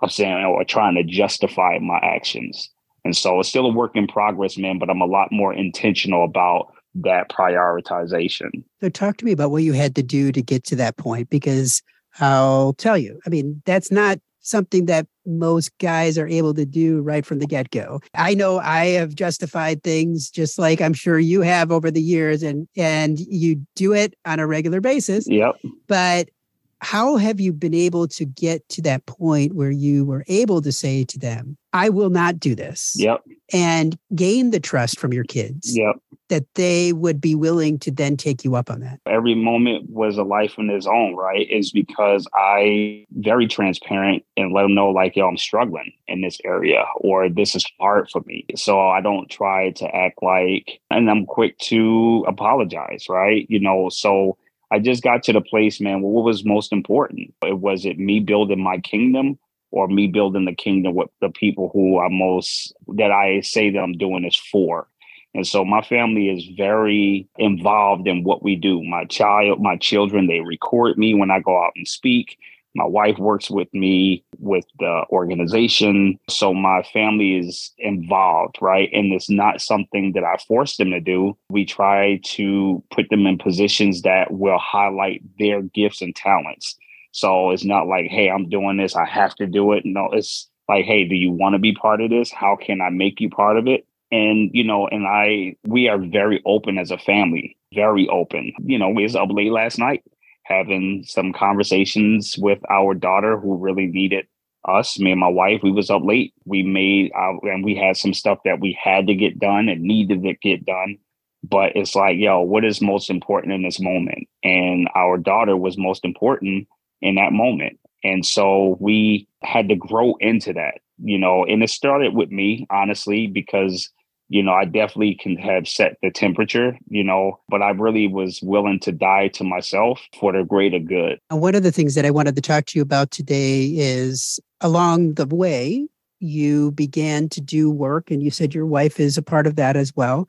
of 0.01 0.13
saying 0.13 0.45
or 0.45 0.65
trying 0.65 0.95
to 0.95 1.03
justify 1.03 1.79
my 1.81 1.99
actions. 1.99 2.71
And 3.05 3.17
so 3.17 3.41
it's 3.41 3.49
still 3.49 3.67
a 3.67 3.73
work 3.73 3.93
in 3.95 4.07
progress, 4.07 4.59
man, 4.59 4.79
but 4.79 4.91
I'm 4.91 5.01
a 5.01 5.07
lot 5.07 5.29
more 5.31 5.53
intentional 5.53 6.25
about 6.25 6.73
that 6.97 7.31
prioritization. 7.31 8.65
So 8.81 8.89
talk 8.89 9.17
to 9.19 9.25
me 9.25 9.33
about 9.33 9.51
what 9.51 9.63
you 9.63 9.73
had 9.73 9.95
to 9.97 10.03
do 10.03 10.33
to 10.33 10.43
get 10.43 10.65
to 10.65 10.77
that 10.77 10.97
point 10.97 11.31
because 11.31 11.83
I'll 12.21 12.73
tell 12.75 12.99
you, 12.99 13.21
I 13.27 13.31
mean, 13.31 13.63
that's 13.65 13.91
not 13.93 14.19
something 14.41 14.87
that 14.87 15.07
most 15.27 15.77
guys 15.79 16.17
are 16.17 16.27
able 16.27 16.55
to 16.55 16.65
do 16.65 17.01
right 17.03 17.25
from 17.25 17.39
the 17.39 17.47
get 17.47 17.71
go. 17.71 18.01
I 18.15 18.35
know 18.35 18.59
I 18.59 18.87
have 18.87 19.15
justified 19.15 19.83
things 19.83 20.31
just 20.31 20.59
like 20.59 20.81
I'm 20.81 20.95
sure 20.95 21.19
you 21.19 21.43
have 21.43 21.71
over 21.71 21.91
the 21.91 22.01
years 22.01 22.43
and 22.43 22.67
and 22.77 23.19
you 23.21 23.67
do 23.77 23.93
it 23.93 24.15
on 24.25 24.41
a 24.41 24.47
regular 24.47 24.81
basis. 24.81 25.27
Yep. 25.29 25.57
But 25.87 26.31
how 26.81 27.17
have 27.17 27.41
you 27.41 27.53
been 27.53 27.75
able 27.75 28.07
to 28.09 28.25
get 28.25 28.69
to 28.71 28.83
that 28.83 29.07
point 29.07 29.55
where 29.55 29.71
you 29.71 30.05
were 30.05 30.25
able 30.29 30.63
to 30.63 30.73
say 30.73 31.05
to 31.05 31.19
them, 31.19 31.57
I 31.73 31.89
will 31.89 32.11
not 32.11 32.39
do 32.39 32.55
this? 32.55 32.95
Yep. 32.97 33.23
And 33.53 33.99
gain 34.15 34.51
the 34.51 34.61
trust 34.61 34.99
from 34.99 35.13
your 35.13 35.25
kids. 35.25 35.77
Yep. 35.77 35.97
That 36.29 36.45
they 36.57 36.93
would 36.93 37.23
be 37.23 37.35
willing 37.35 37.79
to 37.79 37.91
then 37.91 38.17
take 38.17 38.45
you 38.45 38.55
up 38.55 38.71
on 38.71 38.81
that. 38.81 39.01
Every 39.07 39.35
moment 39.35 39.89
was 39.89 40.19
a 40.19 40.23
life 40.23 40.59
in 40.59 40.69
its 40.69 40.87
own, 40.87 41.15
right? 41.17 41.49
Is 41.51 41.73
because 41.73 42.27
I 42.35 43.07
very 43.13 43.47
transparent 43.47 44.25
and 44.37 44.53
let 44.53 44.63
them 44.63 44.75
know 44.75 44.91
like, 44.91 45.17
yo, 45.17 45.27
I'm 45.27 45.39
struggling 45.39 45.91
in 46.07 46.21
this 46.21 46.39
area 46.45 46.85
or 46.97 47.31
this 47.31 47.55
is 47.55 47.65
hard 47.81 48.11
for 48.11 48.23
me. 48.27 48.45
So 48.57 48.79
I 48.79 49.01
don't 49.01 49.31
try 49.31 49.71
to 49.71 49.87
act 49.97 50.23
like 50.23 50.81
and 50.91 51.11
I'm 51.11 51.25
quick 51.25 51.57
to 51.61 52.27
apologize, 52.29 53.07
right? 53.09 53.47
You 53.49 53.61
know, 53.61 53.89
so 53.89 54.37
I 54.71 54.79
just 54.79 55.03
got 55.03 55.23
to 55.25 55.33
the 55.33 55.41
place, 55.41 55.81
man, 55.81 56.03
what 56.03 56.25
was 56.25 56.45
most 56.45 56.73
important? 56.73 57.35
It 57.45 57.59
was 57.59 57.85
it 57.85 57.99
me 57.99 58.21
building 58.21 58.63
my 58.63 58.79
kingdom 58.79 59.39
or 59.71 59.89
me 59.89 60.07
building 60.07 60.45
the 60.45 60.55
kingdom 60.55 60.95
with 60.95 61.09
the 61.21 61.31
people 61.31 61.71
who 61.73 61.97
are 61.97 62.11
most 62.11 62.75
that 62.97 63.11
I 63.11 63.41
say 63.41 63.71
that 63.71 63.79
I'm 63.79 63.97
doing 63.97 64.23
this 64.23 64.37
for. 64.37 64.89
And 65.35 65.47
so 65.47 65.65
my 65.65 65.83
family 65.83 66.31
is 66.31 66.47
very 66.57 67.29
involved 67.39 68.09
in 68.09 68.25
what 68.25 68.43
we 68.43 68.57
do. 68.57 68.83
My 68.83 69.05
child, 69.05 69.63
my 69.63 69.77
children, 69.77 70.27
they 70.27 70.41
record 70.41 70.99
me 70.99 71.15
when 71.15 71.31
I 71.31 71.41
go 71.41 71.63
out 71.63 71.73
and 71.77 71.87
speak. 71.87 72.39
My 72.75 72.85
wife 72.85 73.19
works 73.19 73.51
with 73.51 73.73
me 73.73 74.25
with 74.39 74.65
the 74.79 75.05
organization. 75.11 76.19
So 76.29 76.55
my 76.55 76.83
family 76.93 77.37
is 77.37 77.73
involved, 77.79 78.59
right? 78.61 78.89
And 78.93 79.13
it's 79.13 79.31
not 79.31 79.61
something 79.61 80.13
that 80.13 80.25
I 80.25 80.37
force 80.47 80.77
them 80.77 80.91
to 80.91 81.01
do. 81.01 81.37
We 81.51 81.65
try 81.65 82.21
to 82.25 82.83
put 82.91 83.09
them 83.11 83.27
in 83.27 83.39
positions 83.39 84.03
that 84.03 84.31
will 84.31 84.59
highlight 84.59 85.23
their 85.39 85.63
gifts 85.63 86.03
and 86.03 86.15
talents. 86.15 86.77
So 87.13 87.51
it's 87.51 87.65
not 87.65 87.87
like, 87.89 88.07
hey, 88.11 88.31
I'm 88.31 88.49
doing 88.49 88.77
this, 88.77 88.95
I 88.95 89.07
have 89.07 89.35
to 89.37 89.47
do 89.47 89.73
it. 89.73 89.85
No, 89.85 90.11
it's 90.13 90.49
like, 90.69 90.85
hey, 90.85 91.05
do 91.05 91.17
you 91.17 91.31
want 91.31 91.55
to 91.55 91.59
be 91.59 91.75
part 91.75 92.01
of 92.01 92.11
this? 92.11 92.31
How 92.31 92.57
can 92.57 92.81
I 92.81 92.91
make 92.91 93.21
you 93.21 93.31
part 93.31 93.57
of 93.57 93.67
it? 93.67 93.87
And, 94.13 94.51
you 94.53 94.65
know, 94.65 94.87
and 94.87 95.07
I, 95.07 95.57
we 95.67 95.89
are 95.89 95.99
very 95.99 96.43
open 96.47 96.79
as 96.79 96.91
a 96.91 96.99
family, 96.99 97.57
very 97.75 98.09
open. 98.09 98.53
You 98.59 98.79
know, 98.79 98.91
we 98.91 99.03
was 99.03 99.17
up 99.17 99.31
late 99.31 99.53
last 99.53 99.79
night 99.79 100.03
having 100.49 101.05
some 101.07 101.33
conversations 101.33 102.37
with 102.39 102.59
our 102.71 102.95
daughter 102.95 103.39
who 103.39 103.57
really 103.57 103.87
needed 103.87 104.27
us 104.67 104.99
me 104.99 105.13
and 105.13 105.21
my 105.21 105.29
wife. 105.29 105.61
We 105.63 105.71
was 105.71 105.91
up 105.91 106.03
late. 106.05 106.35
We 106.45 106.63
made 106.63 107.13
uh, 107.17 107.35
and 107.43 107.65
we 107.65 107.75
had 107.75 107.97
some 107.97 108.15
stuff 108.15 108.39
that 108.45 108.61
we 108.61 108.77
had 108.83 109.07
to 109.07 109.15
get 109.15 109.39
done 109.39 109.69
and 109.69 109.83
needed 109.83 110.23
to 110.23 110.35
get 110.35 110.65
done. 110.65 110.99
But 111.45 111.73
it's 111.77 111.95
like 111.95 112.19
yo 112.19 112.41
what 112.41 112.65
is 112.65 112.81
most 112.81 113.11
important 113.11 113.53
in 113.53 113.63
this 113.63 113.81
moment? 113.81 114.29
And 114.43 114.89
our 114.95 115.17
daughter 115.17 115.57
was 115.57 115.79
most 115.79 116.05
important 116.05 116.67
in 117.01 117.15
that 117.15 117.33
moment. 117.33 117.79
And 118.03 118.25
so 118.25 118.77
we 118.81 119.29
had 119.43 119.69
to 119.69 119.77
grow 119.77 120.17
into 120.21 120.53
that 120.55 120.81
you 121.03 121.19
know 121.19 121.45
and 121.45 121.63
it 121.63 121.71
started 121.71 122.15
with 122.15 122.31
me 122.31 122.67
honestly 122.71 123.27
because 123.27 123.91
you 124.29 124.43
know, 124.43 124.53
I 124.53 124.65
definitely 124.67 125.15
can 125.15 125.37
have 125.37 125.67
set 125.67 125.97
the 126.03 126.11
temperature, 126.11 126.79
you 126.89 127.03
know, 127.03 127.41
but 127.49 127.63
I 127.63 127.71
really 127.71 128.07
was 128.07 128.41
willing 128.43 128.79
to 128.81 128.93
die 128.93 129.29
to 129.29 129.45
myself 129.45 130.01
for 130.21 130.33
the 130.33 130.45
greater 130.45 130.79
good. 130.79 131.19
And 131.31 131.41
one 131.41 131.55
of 131.55 131.63
the 131.63 131.73
things 131.73 131.95
that 131.95 132.05
I 132.05 132.11
wanted 132.11 132.37
to 132.37 132.43
talk 132.43 132.67
to 132.67 132.79
you 132.79 132.83
about 132.83 133.11
today 133.11 133.73
is 133.77 134.39
along 134.61 135.15
the 135.15 135.27
way, 135.27 135.89
you 136.21 136.73
began 136.73 137.29
to 137.31 137.41
do 137.41 137.71
work, 137.71 138.11
and 138.11 138.23
you 138.23 138.31
said 138.31 138.55
your 138.55 138.67
wife 138.67 139.01
is 139.01 139.17
a 139.17 139.23
part 139.23 139.47
of 139.47 139.57
that 139.57 139.77
as 139.77 139.95
well, 139.97 140.29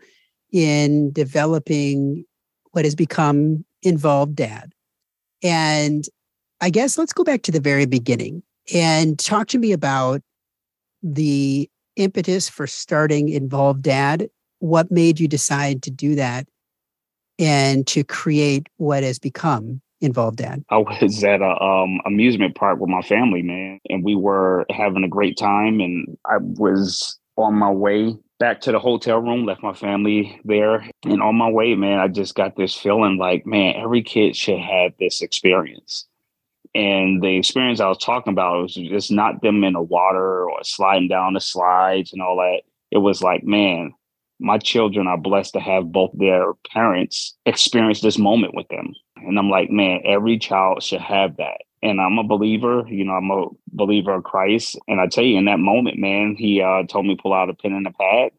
in 0.51 1.11
developing 1.11 2.23
what 2.71 2.85
has 2.85 2.95
become 2.95 3.65
Involved 3.81 4.35
Dad. 4.35 4.71
And 5.43 6.05
I 6.61 6.69
guess 6.69 6.97
let's 6.97 7.13
go 7.13 7.23
back 7.23 7.43
to 7.43 7.51
the 7.51 7.59
very 7.59 7.85
beginning 7.85 8.43
and 8.73 9.17
talk 9.17 9.47
to 9.47 9.57
me 9.57 9.71
about 9.71 10.21
the 11.01 11.69
impetus 11.99 12.49
for 12.49 12.65
starting 12.65 13.29
Involved 13.29 13.83
Dad? 13.83 14.29
What 14.59 14.91
made 14.91 15.19
you 15.19 15.27
decide 15.27 15.83
to 15.83 15.91
do 15.91 16.15
that 16.15 16.47
and 17.37 17.85
to 17.87 18.03
create 18.03 18.67
what 18.77 19.03
has 19.03 19.19
become 19.19 19.81
Involved 20.01 20.37
Dad? 20.37 20.63
I 20.69 20.77
was 20.77 21.23
at 21.23 21.41
a 21.41 21.61
um, 21.61 22.01
amusement 22.05 22.55
park 22.55 22.79
with 22.79 22.89
my 22.89 23.01
family, 23.01 23.41
man, 23.41 23.79
and 23.89 24.03
we 24.03 24.15
were 24.15 24.65
having 24.71 25.03
a 25.03 25.09
great 25.09 25.37
time. 25.37 25.79
And 25.79 26.17
I 26.25 26.37
was 26.39 27.19
on 27.37 27.55
my 27.55 27.71
way 27.71 28.15
back 28.39 28.61
to 28.61 28.71
the 28.71 28.79
hotel 28.79 29.19
room, 29.19 29.45
left 29.45 29.61
my 29.61 29.73
family 29.73 30.39
there. 30.45 30.89
And 31.03 31.21
on 31.21 31.35
my 31.35 31.49
way, 31.49 31.75
man, 31.75 31.99
I 31.99 32.07
just 32.07 32.35
got 32.35 32.55
this 32.55 32.73
feeling 32.73 33.17
like, 33.17 33.45
man, 33.45 33.75
every 33.75 34.01
kid 34.01 34.35
should 34.35 34.59
have 34.59 34.93
this 34.99 35.21
experience. 35.21 36.05
And 36.75 37.21
the 37.21 37.37
experience 37.37 37.79
I 37.79 37.87
was 37.87 37.97
talking 37.97 38.31
about 38.31 38.61
was 38.61 38.75
just 38.75 39.11
not 39.11 39.41
them 39.41 39.63
in 39.63 39.73
the 39.73 39.81
water 39.81 40.49
or 40.49 40.63
sliding 40.63 41.07
down 41.07 41.33
the 41.33 41.41
slides 41.41 42.13
and 42.13 42.21
all 42.21 42.37
that. 42.37 42.61
It 42.91 42.99
was 42.99 43.21
like, 43.21 43.43
man, 43.43 43.93
my 44.39 44.57
children 44.57 45.07
are 45.07 45.17
blessed 45.17 45.53
to 45.53 45.59
have 45.59 45.91
both 45.91 46.11
their 46.13 46.53
parents 46.71 47.35
experience 47.45 48.01
this 48.01 48.17
moment 48.17 48.53
with 48.53 48.67
them. 48.69 48.93
And 49.17 49.37
I'm 49.37 49.49
like, 49.49 49.69
man, 49.69 50.01
every 50.05 50.37
child 50.37 50.83
should 50.83 51.01
have 51.01 51.37
that. 51.37 51.61
And 51.81 51.99
I'm 51.99 52.17
a 52.17 52.23
believer, 52.23 52.85
you 52.87 53.05
know, 53.05 53.13
I'm 53.13 53.31
a 53.31 53.47
believer 53.71 54.13
of 54.13 54.23
Christ. 54.23 54.77
And 54.87 54.99
I 54.99 55.07
tell 55.07 55.23
you, 55.23 55.37
in 55.37 55.45
that 55.45 55.59
moment, 55.59 55.97
man, 55.97 56.35
he 56.37 56.61
uh, 56.61 56.83
told 56.83 57.05
me 57.05 57.17
pull 57.21 57.33
out 57.33 57.49
a 57.49 57.53
pen 57.53 57.73
and 57.73 57.87
a 57.87 57.91
pad 57.91 58.31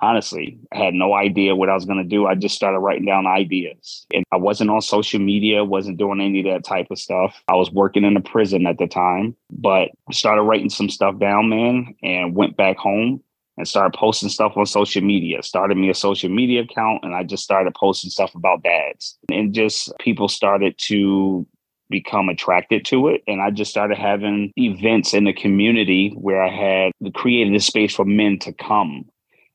honestly 0.00 0.58
I 0.72 0.78
had 0.78 0.94
no 0.94 1.14
idea 1.14 1.54
what 1.54 1.68
i 1.68 1.74
was 1.74 1.84
going 1.84 1.98
to 1.98 2.04
do. 2.04 2.26
I 2.26 2.34
just 2.34 2.54
started 2.54 2.78
writing 2.78 3.06
down 3.06 3.26
ideas. 3.26 4.06
And 4.14 4.24
i 4.32 4.36
wasn't 4.36 4.70
on 4.70 4.80
social 4.80 5.20
media 5.20 5.64
wasn't 5.64 5.98
doing 5.98 6.20
any 6.20 6.40
of 6.40 6.46
that 6.46 6.64
type 6.64 6.86
of 6.90 6.98
stuff. 6.98 7.42
I 7.48 7.54
was 7.54 7.70
working 7.70 8.04
in 8.04 8.16
a 8.16 8.20
prison 8.20 8.66
at 8.66 8.78
the 8.78 8.86
time 8.86 9.36
but 9.50 9.90
started 10.10 10.42
writing 10.42 10.70
some 10.70 10.88
stuff 10.88 11.18
down 11.18 11.48
man 11.48 11.94
and 12.02 12.34
went 12.34 12.56
back 12.56 12.78
home 12.78 13.22
and 13.58 13.68
started 13.68 13.96
posting 13.96 14.30
stuff 14.30 14.56
on 14.56 14.64
social 14.64 15.02
media. 15.02 15.42
Started 15.42 15.76
me 15.76 15.90
a 15.90 15.94
social 15.94 16.30
media 16.30 16.62
account 16.62 17.04
and 17.04 17.14
i 17.14 17.22
just 17.22 17.44
started 17.44 17.74
posting 17.74 18.10
stuff 18.10 18.34
about 18.34 18.62
dads. 18.62 19.18
And 19.30 19.54
just 19.54 19.92
people 19.98 20.28
started 20.28 20.78
to 20.78 21.46
become 21.92 22.28
attracted 22.28 22.84
to 22.86 23.08
it. 23.08 23.22
And 23.28 23.40
I 23.40 23.50
just 23.50 23.70
started 23.70 23.98
having 23.98 24.52
events 24.56 25.14
in 25.14 25.24
the 25.24 25.32
community 25.32 26.12
where 26.16 26.42
I 26.42 26.48
had 26.48 26.92
created 27.14 27.54
a 27.54 27.60
space 27.60 27.94
for 27.94 28.04
men 28.04 28.40
to 28.40 28.52
come 28.52 29.04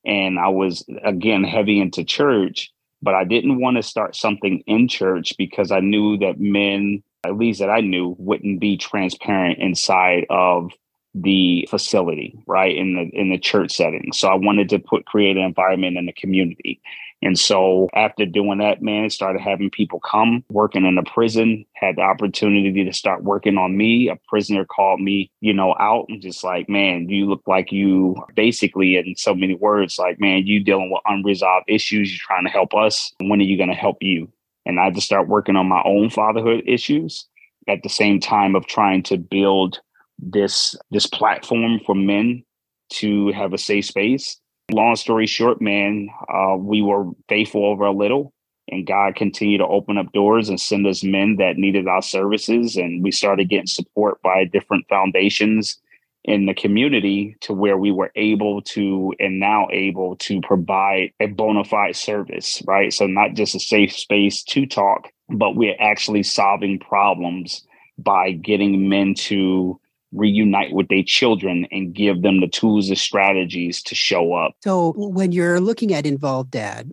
and 0.08 0.40
I 0.40 0.48
was 0.48 0.86
again 1.04 1.44
heavy 1.44 1.80
into 1.80 2.04
church, 2.04 2.72
but 3.02 3.14
I 3.14 3.26
didn't 3.26 3.60
want 3.60 3.78
to 3.78 3.84
start 3.84 4.16
something 4.16 4.64
in 4.66 4.88
church 4.88 5.36
because 5.38 5.72
I 5.72 5.82
knew 5.82 6.18
that 6.20 6.40
men, 6.40 7.04
at 7.26 7.38
least 7.38 7.60
that 7.60 7.70
I 7.70 7.82
knew, 7.82 8.16
wouldn't 8.18 8.60
be 8.60 8.78
transparent 8.78 9.60
inside 9.60 10.26
of 10.30 10.72
the 11.14 11.68
facility, 11.70 12.40
right? 12.48 12.76
In 12.76 12.96
the 12.96 13.20
in 13.20 13.30
the 13.30 13.38
church 13.38 13.72
setting. 13.72 14.12
So 14.14 14.30
I 14.30 14.36
wanted 14.36 14.70
to 14.70 14.80
put 14.80 15.06
create 15.06 15.36
an 15.36 15.44
environment 15.44 15.98
in 15.98 16.06
the 16.06 16.14
community. 16.14 16.80
And 17.22 17.38
so 17.38 17.90
after 17.96 18.26
doing 18.26 18.60
that, 18.60 18.82
man, 18.82 19.10
started 19.10 19.42
having 19.42 19.72
people 19.72 20.00
come 20.00 20.44
working 20.50 20.86
in 20.86 20.98
a 20.98 21.04
prison, 21.04 21.66
had 21.74 21.96
the 21.96 22.02
opportunity 22.02 22.86
to 22.86 22.94
start 22.94 23.24
working 23.24 23.58
on 23.58 23.76
me. 23.76 24.08
A 24.08 24.18
prisoner 24.28 24.66
called 24.66 25.02
me, 25.02 25.32
you 25.42 25.54
know, 25.54 25.76
out 25.80 26.06
and 26.10 26.22
just 26.22 26.44
like, 26.44 26.70
man, 26.70 27.10
you 27.10 27.26
look 27.26 27.42
like 27.48 27.72
you 27.72 28.16
basically 28.36 28.98
in 28.98 29.16
so 29.16 29.34
many 29.34 29.56
words, 29.56 29.98
like, 29.98 30.20
man, 30.20 30.46
you 30.46 30.64
dealing 30.64 30.92
with 30.92 31.02
unresolved 31.06 31.66
issues. 31.68 32.12
You're 32.12 32.26
trying 32.28 32.46
to 32.46 32.52
help 32.52 32.76
us. 32.76 33.12
When 33.20 33.40
are 33.40 33.46
you 33.46 33.58
going 33.58 33.70
to 33.70 33.76
help 33.76 33.98
you? 34.02 34.32
And 34.66 34.80
I 34.80 34.86
had 34.86 34.96
to 34.96 35.02
start 35.02 35.28
working 35.28 35.56
on 35.56 35.68
my 35.68 35.82
own 35.86 36.10
fatherhood 36.10 36.64
issues 36.68 37.26
at 37.68 37.82
the 37.82 37.90
same 37.90 38.20
time 38.20 38.56
of 38.56 38.68
trying 38.68 39.02
to 39.04 39.18
build 39.18 39.80
this 40.20 40.76
this 40.92 41.08
platform 41.08 41.80
for 41.86 41.96
men 41.96 42.44
to 42.90 43.32
have 43.32 43.54
a 43.54 43.58
safe 43.58 43.86
space 43.86 44.40
long 44.72 44.96
story 44.96 45.28
short, 45.28 45.62
man, 45.62 46.10
uh, 46.34 46.58
we 46.58 46.82
were 46.82 47.06
faithful 47.30 47.66
over 47.66 47.86
a 47.86 47.92
little, 47.92 48.34
and 48.70 48.86
God 48.86 49.16
continued 49.16 49.60
to 49.60 49.68
open 49.68 49.98
up 49.98 50.12
doors 50.12 50.50
and 50.50 50.60
send 50.60 50.86
us 50.88 51.04
men 51.04 51.38
that 51.38 51.58
needed 51.58 51.88
our 51.88 52.02
services. 52.02 52.76
And 52.76 53.04
we 53.04 53.12
started 53.12 53.50
getting 53.50 53.68
support 53.68 54.22
by 54.22 54.46
different 54.46 54.88
foundations 54.90 55.80
in 56.26 56.46
the 56.46 56.54
community 56.54 57.38
to 57.40 57.54
where 57.54 57.78
we 57.78 57.92
were 57.92 58.12
able 58.16 58.62
to 58.62 59.14
and 59.20 59.40
now 59.40 59.68
able 59.72 60.18
to 60.18 60.42
provide 60.42 61.14
a 61.22 61.28
bona 61.28 61.64
fide 61.64 61.96
service, 61.96 62.62
right? 62.68 62.92
So, 62.92 63.08
not 63.08 63.34
just 63.34 63.56
a 63.56 63.60
safe 63.60 63.94
space 63.94 64.44
to 64.44 64.66
talk, 64.66 65.10
but 65.30 65.56
we're 65.56 65.78
actually 65.80 66.24
solving 66.24 66.80
problems 66.80 67.66
by 67.98 68.32
getting 68.32 68.90
men 68.90 69.14
to 69.14 69.80
reunite 70.14 70.74
with 70.74 70.88
their 70.88 71.04
children 71.04 71.68
and 71.72 71.94
give 71.94 72.22
them 72.22 72.40
the 72.40 72.48
tools 72.48 72.90
and 72.90 72.98
strategies 72.98 73.82
to 73.84 73.96
show 73.96 74.34
up. 74.34 74.54
So 74.64 74.94
when 74.96 75.32
you're 75.32 75.60
looking 75.60 75.94
at 75.94 76.06
Involved 76.06 76.52
Dad, 76.52 76.92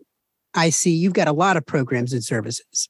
I 0.54 0.70
see 0.70 0.90
you've 0.90 1.12
got 1.12 1.28
a 1.28 1.32
lot 1.32 1.56
of 1.56 1.66
programs 1.66 2.12
and 2.12 2.24
services. 2.24 2.88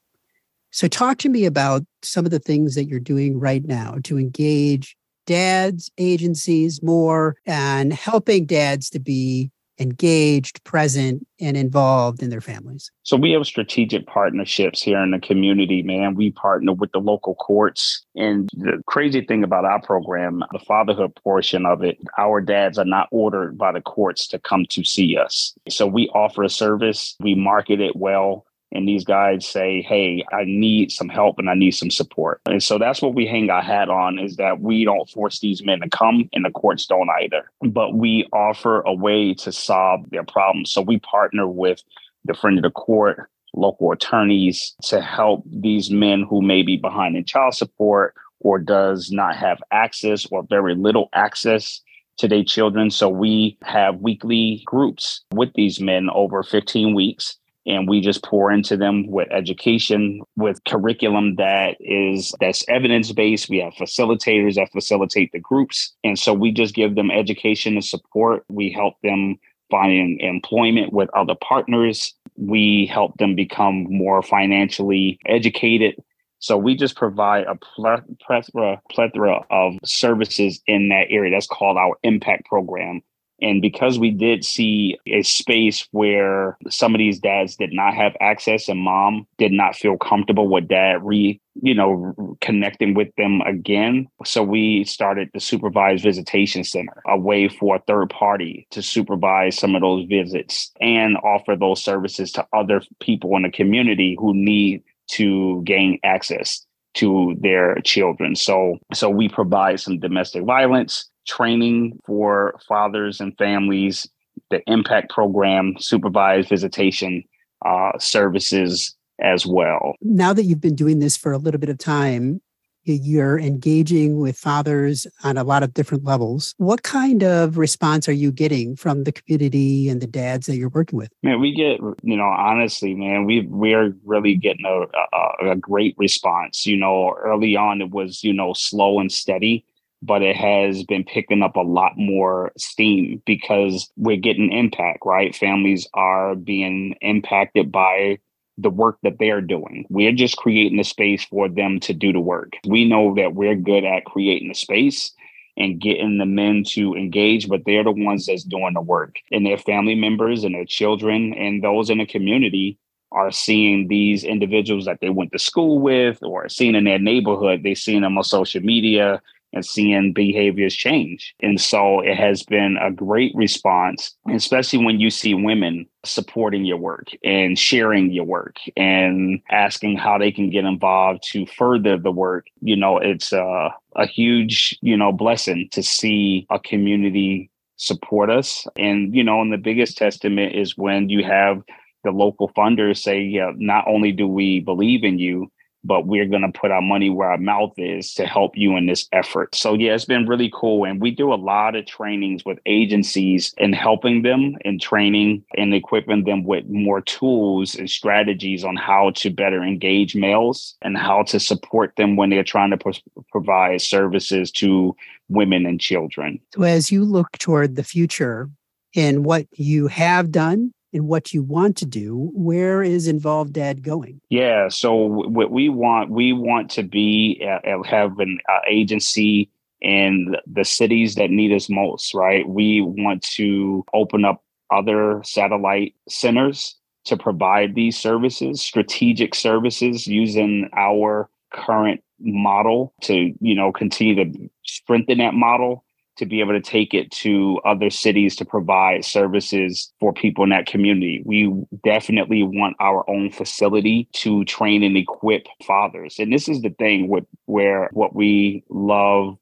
So 0.71 0.87
talk 0.87 1.19
to 1.19 1.29
me 1.29 1.45
about 1.45 1.83
some 2.03 2.25
of 2.25 2.31
the 2.31 2.39
things 2.39 2.75
that 2.75 2.85
you're 2.85 2.99
doing 2.99 3.39
right 3.39 3.63
now 3.63 3.97
to 4.03 4.19
engage 4.19 4.97
dads, 5.25 5.89
agencies 5.97 6.83
more 6.83 7.37
and 7.45 7.93
helping 7.93 8.45
dads 8.45 8.89
to 8.91 8.99
be 8.99 9.51
engaged, 9.79 10.63
present, 10.63 11.25
and 11.39 11.57
involved 11.57 12.23
in 12.23 12.29
their 12.29 12.41
families? 12.41 12.91
So 13.03 13.17
we 13.17 13.31
have 13.31 13.45
strategic 13.45 14.07
partnerships 14.07 14.81
here 14.81 14.99
in 14.99 15.11
the 15.11 15.19
community, 15.19 15.83
man. 15.83 16.15
We 16.15 16.31
partner 16.31 16.73
with 16.73 16.91
the 16.91 16.99
local 16.99 17.35
courts. 17.35 18.05
And 18.15 18.49
the 18.53 18.81
crazy 18.87 19.21
thing 19.21 19.43
about 19.43 19.65
our 19.65 19.81
program, 19.81 20.43
the 20.51 20.59
fatherhood 20.59 21.15
portion 21.23 21.65
of 21.65 21.83
it, 21.83 21.97
our 22.17 22.41
dads 22.41 22.77
are 22.77 22.85
not 22.85 23.07
ordered 23.11 23.57
by 23.57 23.71
the 23.71 23.81
courts 23.81 24.27
to 24.29 24.39
come 24.39 24.65
to 24.69 24.83
see 24.83 25.17
us. 25.17 25.53
So 25.69 25.87
we 25.87 26.07
offer 26.09 26.43
a 26.43 26.49
service, 26.49 27.15
we 27.19 27.35
market 27.35 27.81
it 27.81 27.95
well 27.95 28.45
and 28.71 28.87
these 28.87 29.03
guys 29.03 29.45
say, 29.45 29.81
"Hey, 29.81 30.23
I 30.31 30.43
need 30.45 30.91
some 30.91 31.09
help 31.09 31.39
and 31.39 31.49
I 31.49 31.53
need 31.53 31.71
some 31.71 31.91
support." 31.91 32.41
And 32.45 32.61
so 32.61 32.77
that's 32.77 33.01
what 33.01 33.15
we 33.15 33.25
hang 33.25 33.49
our 33.49 33.61
hat 33.61 33.89
on 33.89 34.19
is 34.19 34.35
that 34.37 34.59
we 34.59 34.83
don't 34.83 35.09
force 35.09 35.39
these 35.39 35.63
men 35.63 35.81
to 35.81 35.89
come 35.89 36.29
and 36.33 36.45
the 36.45 36.51
courts 36.51 36.85
don't 36.85 37.09
either. 37.21 37.51
But 37.61 37.95
we 37.95 38.27
offer 38.33 38.81
a 38.81 38.93
way 38.93 39.33
to 39.35 39.51
solve 39.51 40.09
their 40.09 40.23
problems. 40.23 40.71
So 40.71 40.81
we 40.81 40.99
partner 40.99 41.47
with 41.47 41.83
the 42.25 42.33
friend 42.33 42.57
of 42.57 42.63
the 42.63 42.71
court, 42.71 43.29
local 43.53 43.91
attorneys 43.91 44.75
to 44.83 45.01
help 45.01 45.43
these 45.45 45.89
men 45.89 46.23
who 46.23 46.41
may 46.41 46.61
be 46.61 46.77
behind 46.77 47.15
in 47.15 47.25
child 47.25 47.53
support 47.53 48.15
or 48.39 48.59
does 48.59 49.11
not 49.11 49.35
have 49.35 49.61
access 49.71 50.25
or 50.27 50.43
very 50.43 50.75
little 50.75 51.09
access 51.13 51.81
to 52.17 52.27
their 52.27 52.43
children. 52.43 52.89
So 52.89 53.09
we 53.09 53.57
have 53.63 54.01
weekly 54.01 54.63
groups 54.65 55.21
with 55.33 55.49
these 55.55 55.79
men 55.79 56.09
over 56.13 56.43
15 56.43 56.93
weeks 56.93 57.37
and 57.65 57.87
we 57.87 57.99
just 57.99 58.23
pour 58.23 58.51
into 58.51 58.77
them 58.77 59.07
with 59.07 59.27
education 59.31 60.21
with 60.35 60.63
curriculum 60.65 61.35
that 61.35 61.77
is 61.79 62.33
that's 62.39 62.63
evidence 62.67 63.11
based 63.11 63.49
we 63.49 63.57
have 63.57 63.73
facilitators 63.73 64.55
that 64.55 64.71
facilitate 64.71 65.31
the 65.31 65.39
groups. 65.39 65.93
And 66.03 66.17
so 66.17 66.33
we 66.33 66.51
just 66.51 66.75
give 66.75 66.95
them 66.95 67.11
education 67.11 67.73
and 67.73 67.85
support. 67.85 68.43
We 68.49 68.71
help 68.71 68.95
them 69.01 69.37
find 69.71 70.21
employment 70.21 70.93
with 70.93 71.09
other 71.15 71.35
partners. 71.35 72.13
We 72.37 72.85
help 72.85 73.17
them 73.17 73.35
become 73.35 73.87
more 73.89 74.21
financially 74.21 75.19
educated. 75.25 75.95
So 76.39 76.57
we 76.57 76.75
just 76.75 76.95
provide 76.95 77.45
a 77.47 77.55
plethora, 77.55 78.79
plethora 78.91 79.41
of 79.49 79.73
services 79.83 80.61
in 80.67 80.89
that 80.89 81.07
area. 81.09 81.31
That's 81.31 81.47
called 81.47 81.77
our 81.77 81.97
impact 82.03 82.45
program. 82.45 83.01
And 83.41 83.61
because 83.61 83.99
we 83.99 84.11
did 84.11 84.45
see 84.45 84.97
a 85.07 85.21
space 85.23 85.87
where 85.91 86.57
some 86.69 86.95
of 86.95 86.99
these 86.99 87.19
dads 87.19 87.55
did 87.55 87.73
not 87.73 87.93
have 87.93 88.15
access 88.21 88.69
and 88.69 88.79
mom 88.79 89.27
did 89.37 89.51
not 89.51 89.75
feel 89.75 89.97
comfortable 89.97 90.47
with 90.47 90.67
dad 90.67 91.03
re, 91.03 91.39
you 91.61 91.73
know, 91.73 92.37
connecting 92.41 92.93
with 92.93 93.09
them 93.17 93.41
again. 93.41 94.07
So 94.23 94.41
we 94.43 94.85
started 94.85 95.29
the 95.33 95.39
supervised 95.39 96.03
visitation 96.03 96.63
center, 96.63 97.01
a 97.07 97.17
way 97.17 97.49
for 97.49 97.75
a 97.75 97.83
third 97.87 98.09
party 98.09 98.67
to 98.71 98.81
supervise 98.81 99.57
some 99.57 99.75
of 99.75 99.81
those 99.81 100.05
visits 100.05 100.71
and 100.79 101.17
offer 101.17 101.55
those 101.55 101.83
services 101.83 102.31
to 102.33 102.47
other 102.53 102.81
people 102.99 103.35
in 103.35 103.43
the 103.43 103.51
community 103.51 104.15
who 104.19 104.33
need 104.33 104.83
to 105.07 105.61
gain 105.65 105.99
access 106.03 106.65
to 106.95 107.35
their 107.41 107.75
children. 107.83 108.35
So 108.35 108.79
so 108.93 109.09
we 109.09 109.29
provide 109.29 109.79
some 109.79 109.99
domestic 109.99 110.43
violence 110.43 111.09
training 111.25 111.99
for 112.05 112.59
fathers 112.67 113.19
and 113.19 113.37
families, 113.37 114.07
the 114.51 114.61
impact 114.67 115.11
program, 115.11 115.75
supervised 115.79 116.49
visitation 116.49 117.23
uh, 117.65 117.91
services 117.99 118.95
as 119.21 119.45
well. 119.45 119.95
Now 120.01 120.33
that 120.33 120.43
you've 120.43 120.61
been 120.61 120.75
doing 120.75 120.99
this 120.99 121.17
for 121.17 121.31
a 121.31 121.37
little 121.37 121.59
bit 121.59 121.69
of 121.69 121.77
time, 121.77 122.41
you're 122.85 123.39
engaging 123.39 124.19
with 124.19 124.37
fathers 124.37 125.07
on 125.23 125.37
a 125.37 125.43
lot 125.43 125.63
of 125.63 125.73
different 125.73 126.03
levels. 126.03 126.53
What 126.57 126.83
kind 126.83 127.23
of 127.23 127.57
response 127.57 128.07
are 128.07 128.13
you 128.13 128.31
getting 128.31 128.75
from 128.75 129.03
the 129.03 129.11
community 129.11 129.89
and 129.89 130.01
the 130.01 130.07
dads 130.07 130.45
that 130.47 130.57
you're 130.57 130.69
working 130.69 130.97
with? 130.97 131.09
Man, 131.23 131.39
we 131.39 131.53
get, 131.53 131.79
you 132.03 132.15
know, 132.15 132.23
honestly, 132.23 132.93
man, 132.93 133.25
we 133.25 133.41
we're 133.47 133.95
really 134.03 134.35
getting 134.35 134.65
a, 134.65 134.85
a, 135.17 135.51
a 135.51 135.55
great 135.55 135.95
response. 135.97 136.67
You 136.67 136.77
know, 136.77 137.15
early 137.23 137.55
on 137.55 137.81
it 137.81 137.89
was, 137.89 138.23
you 138.23 138.33
know, 138.33 138.53
slow 138.53 138.99
and 138.99 139.11
steady 139.11 139.65
but 140.05 140.21
it 140.21 140.35
has 140.35 140.83
been 140.83 141.03
picking 141.03 141.41
up 141.41 141.55
a 141.55 141.61
lot 141.61 141.93
more 141.97 142.51
steam 142.57 143.21
because 143.25 143.89
we're 143.97 144.17
getting 144.17 144.51
impact, 144.51 144.99
right? 145.03 145.35
Families 145.35 145.87
are 145.93 146.35
being 146.35 146.95
impacted 147.01 147.71
by 147.71 148.19
the 148.57 148.69
work 148.69 148.97
that 149.03 149.17
they're 149.19 149.41
doing. 149.41 149.85
We're 149.89 150.13
just 150.13 150.37
creating 150.37 150.79
a 150.79 150.83
space 150.83 151.25
for 151.25 151.49
them 151.49 151.79
to 151.81 151.93
do 151.93 152.13
the 152.13 152.19
work. 152.19 152.53
We 152.67 152.87
know 152.87 153.15
that 153.15 153.33
we're 153.33 153.55
good 153.55 153.83
at 153.83 154.05
creating 154.05 154.51
a 154.51 154.55
space 154.55 155.11
and 155.57 155.79
getting 155.79 156.17
the 156.17 156.25
men 156.25 156.63
to 156.67 156.95
engage, 156.95 157.49
but 157.49 157.63
they're 157.65 157.83
the 157.83 157.91
ones 157.91 158.27
that's 158.27 158.43
doing 158.43 158.73
the 158.73 158.81
work. 158.81 159.15
And 159.31 159.45
their 159.45 159.57
family 159.57 159.95
members 159.95 160.43
and 160.43 160.53
their 160.53 160.65
children 160.65 161.33
and 161.33 161.63
those 161.63 161.89
in 161.89 161.97
the 161.97 162.05
community 162.05 162.77
are 163.11 163.31
seeing 163.31 163.87
these 163.87 164.23
individuals 164.23 164.85
that 164.85 164.99
they 165.01 165.09
went 165.09 165.31
to 165.31 165.39
school 165.39 165.79
with 165.79 166.21
or 166.21 166.49
seeing 166.49 166.75
in 166.75 166.83
their 166.83 166.99
neighborhood. 166.99 167.61
They're 167.63 167.75
seeing 167.75 168.01
them 168.01 168.17
on 168.17 168.23
social 168.23 168.61
media 168.61 169.21
and 169.55 169.65
seeing 169.65 170.13
behaviors 170.13 170.75
change. 170.75 171.33
And 171.41 171.59
so 171.59 172.01
it 172.01 172.15
has 172.17 172.43
been 172.43 172.77
a 172.77 172.91
great 172.91 173.33
response, 173.33 174.15
especially 174.31 174.85
when 174.85 174.99
you 174.99 175.09
see 175.09 175.33
women 175.33 175.87
supporting 176.03 176.65
your 176.65 176.77
work 176.77 177.07
and 177.23 177.57
sharing 177.57 178.11
your 178.11 178.25
work 178.25 178.57
and 178.77 179.41
asking 179.49 179.97
how 179.97 180.17
they 180.17 180.31
can 180.31 180.51
get 180.51 180.65
involved 180.65 181.23
to 181.31 181.45
further 181.47 181.97
the 181.97 182.11
work. 182.11 182.45
You 182.61 182.75
know, 182.75 182.97
it's 182.99 183.33
a, 183.33 183.69
a 183.95 184.05
huge, 184.05 184.77
you 184.81 184.97
know, 184.97 185.11
blessing 185.11 185.69
to 185.71 185.81
see 185.81 186.45
a 186.51 186.59
community 186.59 187.49
support 187.77 188.29
us. 188.29 188.67
And, 188.77 189.15
you 189.15 189.23
know, 189.23 189.41
and 189.41 189.51
the 189.51 189.57
biggest 189.57 189.97
testament 189.97 190.55
is 190.55 190.77
when 190.77 191.09
you 191.09 191.23
have 191.23 191.63
the 192.03 192.11
local 192.11 192.49
funders 192.49 192.97
say, 192.97 193.21
yeah, 193.21 193.51
not 193.55 193.85
only 193.87 194.11
do 194.11 194.27
we 194.27 194.59
believe 194.59 195.03
in 195.03 195.17
you, 195.17 195.51
but 195.85 196.07
we're 196.07 196.25
going 196.25 196.41
to 196.41 196.59
put 196.59 196.71
our 196.71 196.81
money 196.81 197.09
where 197.09 197.29
our 197.29 197.37
mouth 197.37 197.73
is 197.77 198.13
to 198.15 198.25
help 198.25 198.57
you 198.57 198.75
in 198.75 198.87
this 198.87 199.07
effort. 199.11 199.53
So, 199.53 199.75
yeah, 199.75 199.93
it's 199.93 200.05
been 200.05 200.27
really 200.27 200.51
cool. 200.53 200.83
And 200.83 200.99
we 200.99 201.11
do 201.11 201.31
a 201.31 201.35
lot 201.35 201.75
of 201.75 201.85
trainings 201.85 202.43
with 202.43 202.57
agencies 202.65 203.53
and 203.59 203.75
helping 203.75 204.23
them 204.23 204.55
and 204.65 204.81
training 204.81 205.43
and 205.55 205.73
equipping 205.73 206.23
them 206.23 206.43
with 206.43 206.65
more 206.67 207.01
tools 207.01 207.75
and 207.75 207.89
strategies 207.89 208.63
on 208.63 208.75
how 208.75 209.11
to 209.11 209.29
better 209.29 209.63
engage 209.63 210.15
males 210.15 210.75
and 210.81 210.97
how 210.97 211.23
to 211.23 211.39
support 211.39 211.95
them 211.97 212.15
when 212.15 212.31
they're 212.31 212.43
trying 212.43 212.71
to 212.71 212.77
pro- 212.77 212.93
provide 213.31 213.81
services 213.81 214.51
to 214.51 214.95
women 215.29 215.65
and 215.65 215.79
children. 215.79 216.39
So, 216.55 216.63
as 216.63 216.91
you 216.91 217.05
look 217.05 217.37
toward 217.37 217.75
the 217.75 217.83
future 217.83 218.49
in 218.93 219.23
what 219.23 219.45
you 219.51 219.87
have 219.87 220.31
done 220.31 220.73
in 220.95 221.07
what 221.07 221.33
you 221.33 221.43
want 221.43 221.75
to 221.75 221.85
do, 221.85 222.31
where 222.33 222.81
is 222.81 223.05
Involved 223.05 223.51
Dad 223.51 223.83
going? 223.83 224.21
Yeah, 224.29 224.69
so 224.69 224.93
what 224.95 225.51
we 225.51 225.67
want, 225.67 226.09
we 226.09 226.31
want 226.31 226.71
to 226.71 226.83
be 226.83 227.45
uh, 227.45 227.83
have 227.83 228.17
an 228.19 228.39
uh, 228.47 228.59
agency 228.65 229.51
in 229.81 230.37
the 230.47 230.63
cities 230.63 231.15
that 231.15 231.29
need 231.29 231.51
us 231.51 231.69
most, 231.69 232.13
right? 232.13 232.47
We 232.47 232.79
want 232.79 233.23
to 233.35 233.83
open 233.93 234.23
up 234.23 234.41
other 234.71 235.21
satellite 235.25 235.95
centers 236.07 236.77
to 237.03 237.17
provide 237.17 237.75
these 237.75 237.97
services, 237.97 238.61
strategic 238.61 239.35
services 239.35 240.07
using 240.07 240.69
our 240.77 241.29
current 241.51 242.01
model 242.21 242.93
to, 243.01 243.33
you 243.41 243.53
know, 243.53 243.73
continue 243.73 244.15
to 244.15 244.49
strengthen 244.63 245.17
that 245.17 245.33
model 245.33 245.83
to 246.17 246.25
be 246.25 246.39
able 246.39 246.53
to 246.53 246.61
take 246.61 246.93
it 246.93 247.11
to 247.11 247.59
other 247.65 247.89
cities 247.89 248.35
to 248.37 248.45
provide 248.45 249.03
services 249.03 249.91
for 249.99 250.13
people 250.13 250.43
in 250.43 250.51
that 250.51 250.65
community. 250.65 251.21
We 251.25 251.53
definitely 251.83 252.43
want 252.43 252.77
our 252.79 253.09
own 253.09 253.31
facility 253.31 254.07
to 254.13 254.45
train 254.45 254.83
and 254.83 254.97
equip 254.97 255.47
fathers. 255.65 256.15
And 256.19 256.31
this 256.31 256.47
is 256.47 256.61
the 256.61 256.69
thing 256.69 257.07
with 257.07 257.25
where 257.45 257.89
what 257.93 258.15
we 258.15 258.63
love 258.69 259.37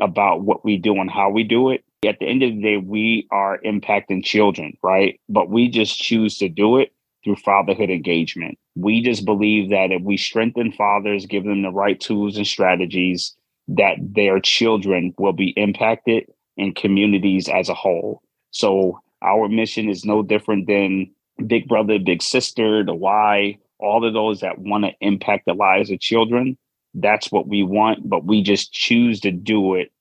about 0.00 0.42
what 0.42 0.64
we 0.64 0.76
do 0.76 0.94
and 1.00 1.10
how 1.10 1.30
we 1.30 1.42
do 1.42 1.70
it. 1.70 1.84
At 2.06 2.18
the 2.20 2.26
end 2.26 2.42
of 2.42 2.54
the 2.54 2.62
day, 2.62 2.76
we 2.76 3.26
are 3.30 3.58
impacting 3.64 4.24
children, 4.24 4.76
right? 4.82 5.18
But 5.28 5.50
we 5.50 5.68
just 5.68 5.98
choose 5.98 6.38
to 6.38 6.48
do 6.48 6.78
it 6.78 6.92
through 7.24 7.36
fatherhood 7.36 7.90
engagement. 7.90 8.58
We 8.76 9.02
just 9.02 9.24
believe 9.24 9.70
that 9.70 9.90
if 9.90 10.02
we 10.02 10.16
strengthen 10.16 10.72
fathers, 10.72 11.26
give 11.26 11.44
them 11.44 11.62
the 11.62 11.72
right 11.72 11.98
tools 11.98 12.36
and 12.36 12.46
strategies, 12.46 13.34
that 13.68 13.96
their 14.00 14.40
children 14.40 15.14
will 15.18 15.32
be 15.32 15.50
impacted 15.50 16.26
in 16.56 16.72
communities 16.74 17.48
as 17.48 17.68
a 17.68 17.74
whole. 17.74 18.22
So 18.50 19.00
our 19.22 19.48
mission 19.48 19.88
is 19.88 20.04
no 20.04 20.22
different 20.22 20.66
than 20.66 21.10
Big 21.46 21.68
Brother, 21.68 21.98
Big 21.98 22.22
Sister, 22.22 22.84
the 22.84 22.94
Y, 22.94 23.58
all 23.78 24.06
of 24.06 24.14
those 24.14 24.40
that 24.40 24.58
want 24.58 24.84
to 24.84 24.92
impact 25.00 25.44
the 25.46 25.54
lives 25.54 25.90
of 25.90 26.00
children. 26.00 26.56
That's 26.94 27.30
what 27.30 27.46
we 27.46 27.62
want, 27.62 28.08
but 28.08 28.24
we 28.24 28.42
just 28.42 28.72
choose 28.72 29.20
to 29.20 29.30
do 29.30 29.74
it 29.74 29.92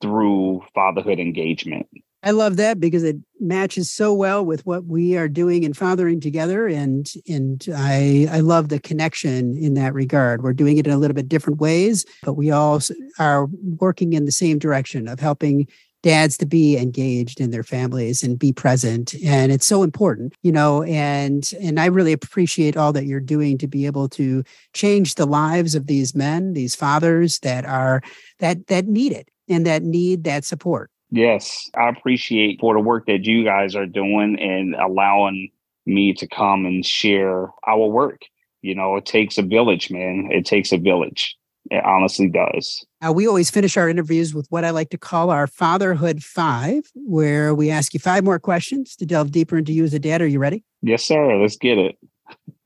through 0.00 0.62
fatherhood 0.74 1.20
engagement. 1.20 1.86
I 2.22 2.32
love 2.32 2.56
that 2.56 2.78
because 2.80 3.02
it 3.02 3.16
matches 3.38 3.90
so 3.90 4.12
well 4.12 4.44
with 4.44 4.66
what 4.66 4.84
we 4.84 5.16
are 5.16 5.28
doing 5.28 5.62
in 5.62 5.72
fathering 5.72 6.20
together. 6.20 6.66
And 6.66 7.10
and 7.26 7.66
I 7.74 8.28
I 8.30 8.40
love 8.40 8.68
the 8.68 8.78
connection 8.78 9.56
in 9.56 9.74
that 9.74 9.94
regard. 9.94 10.42
We're 10.42 10.52
doing 10.52 10.76
it 10.76 10.86
in 10.86 10.92
a 10.92 10.98
little 10.98 11.14
bit 11.14 11.28
different 11.28 11.60
ways, 11.60 12.04
but 12.22 12.34
we 12.34 12.50
all 12.50 12.80
are 13.18 13.46
working 13.78 14.12
in 14.12 14.26
the 14.26 14.32
same 14.32 14.58
direction 14.58 15.08
of 15.08 15.18
helping 15.18 15.66
dads 16.02 16.36
to 16.38 16.46
be 16.46 16.78
engaged 16.78 17.40
in 17.40 17.50
their 17.50 17.62
families 17.62 18.22
and 18.22 18.38
be 18.38 18.54
present 18.54 19.14
and 19.22 19.52
it's 19.52 19.66
so 19.66 19.82
important 19.82 20.32
you 20.42 20.50
know 20.50 20.82
and 20.84 21.52
and 21.60 21.78
i 21.78 21.84
really 21.84 22.12
appreciate 22.12 22.74
all 22.74 22.90
that 22.90 23.04
you're 23.04 23.20
doing 23.20 23.58
to 23.58 23.66
be 23.66 23.84
able 23.84 24.08
to 24.08 24.42
change 24.72 25.16
the 25.16 25.26
lives 25.26 25.74
of 25.74 25.88
these 25.88 26.14
men 26.14 26.54
these 26.54 26.74
fathers 26.74 27.38
that 27.40 27.66
are 27.66 28.00
that 28.38 28.66
that 28.68 28.86
need 28.86 29.12
it 29.12 29.28
and 29.46 29.66
that 29.66 29.82
need 29.82 30.24
that 30.24 30.42
support 30.42 30.90
Yes, 31.10 31.68
I 31.76 31.88
appreciate 31.88 32.60
for 32.60 32.74
the 32.74 32.80
work 32.80 33.06
that 33.06 33.24
you 33.24 33.44
guys 33.44 33.74
are 33.74 33.86
doing 33.86 34.38
and 34.38 34.74
allowing 34.74 35.50
me 35.86 36.12
to 36.14 36.26
come 36.26 36.66
and 36.66 36.86
share 36.86 37.48
our 37.66 37.86
work. 37.86 38.22
You 38.62 38.74
know, 38.74 38.96
it 38.96 39.06
takes 39.06 39.38
a 39.38 39.42
village, 39.42 39.90
man. 39.90 40.28
It 40.30 40.44
takes 40.44 40.70
a 40.72 40.78
village. 40.78 41.36
It 41.70 41.84
honestly 41.84 42.28
does. 42.28 42.84
Uh, 43.04 43.12
we 43.12 43.26
always 43.26 43.50
finish 43.50 43.76
our 43.76 43.88
interviews 43.88 44.34
with 44.34 44.46
what 44.50 44.64
I 44.64 44.70
like 44.70 44.90
to 44.90 44.98
call 44.98 45.30
our 45.30 45.46
Fatherhood 45.46 46.22
Five, 46.22 46.90
where 46.94 47.54
we 47.54 47.70
ask 47.70 47.92
you 47.92 48.00
five 48.00 48.24
more 48.24 48.38
questions 48.38 48.96
to 48.96 49.06
delve 49.06 49.30
deeper 49.30 49.58
into 49.58 49.72
you 49.72 49.84
as 49.84 49.94
a 49.94 49.98
dad. 49.98 50.22
Are 50.22 50.26
you 50.26 50.38
ready? 50.38 50.64
Yes, 50.82 51.04
sir. 51.04 51.36
Let's 51.36 51.56
get 51.56 51.78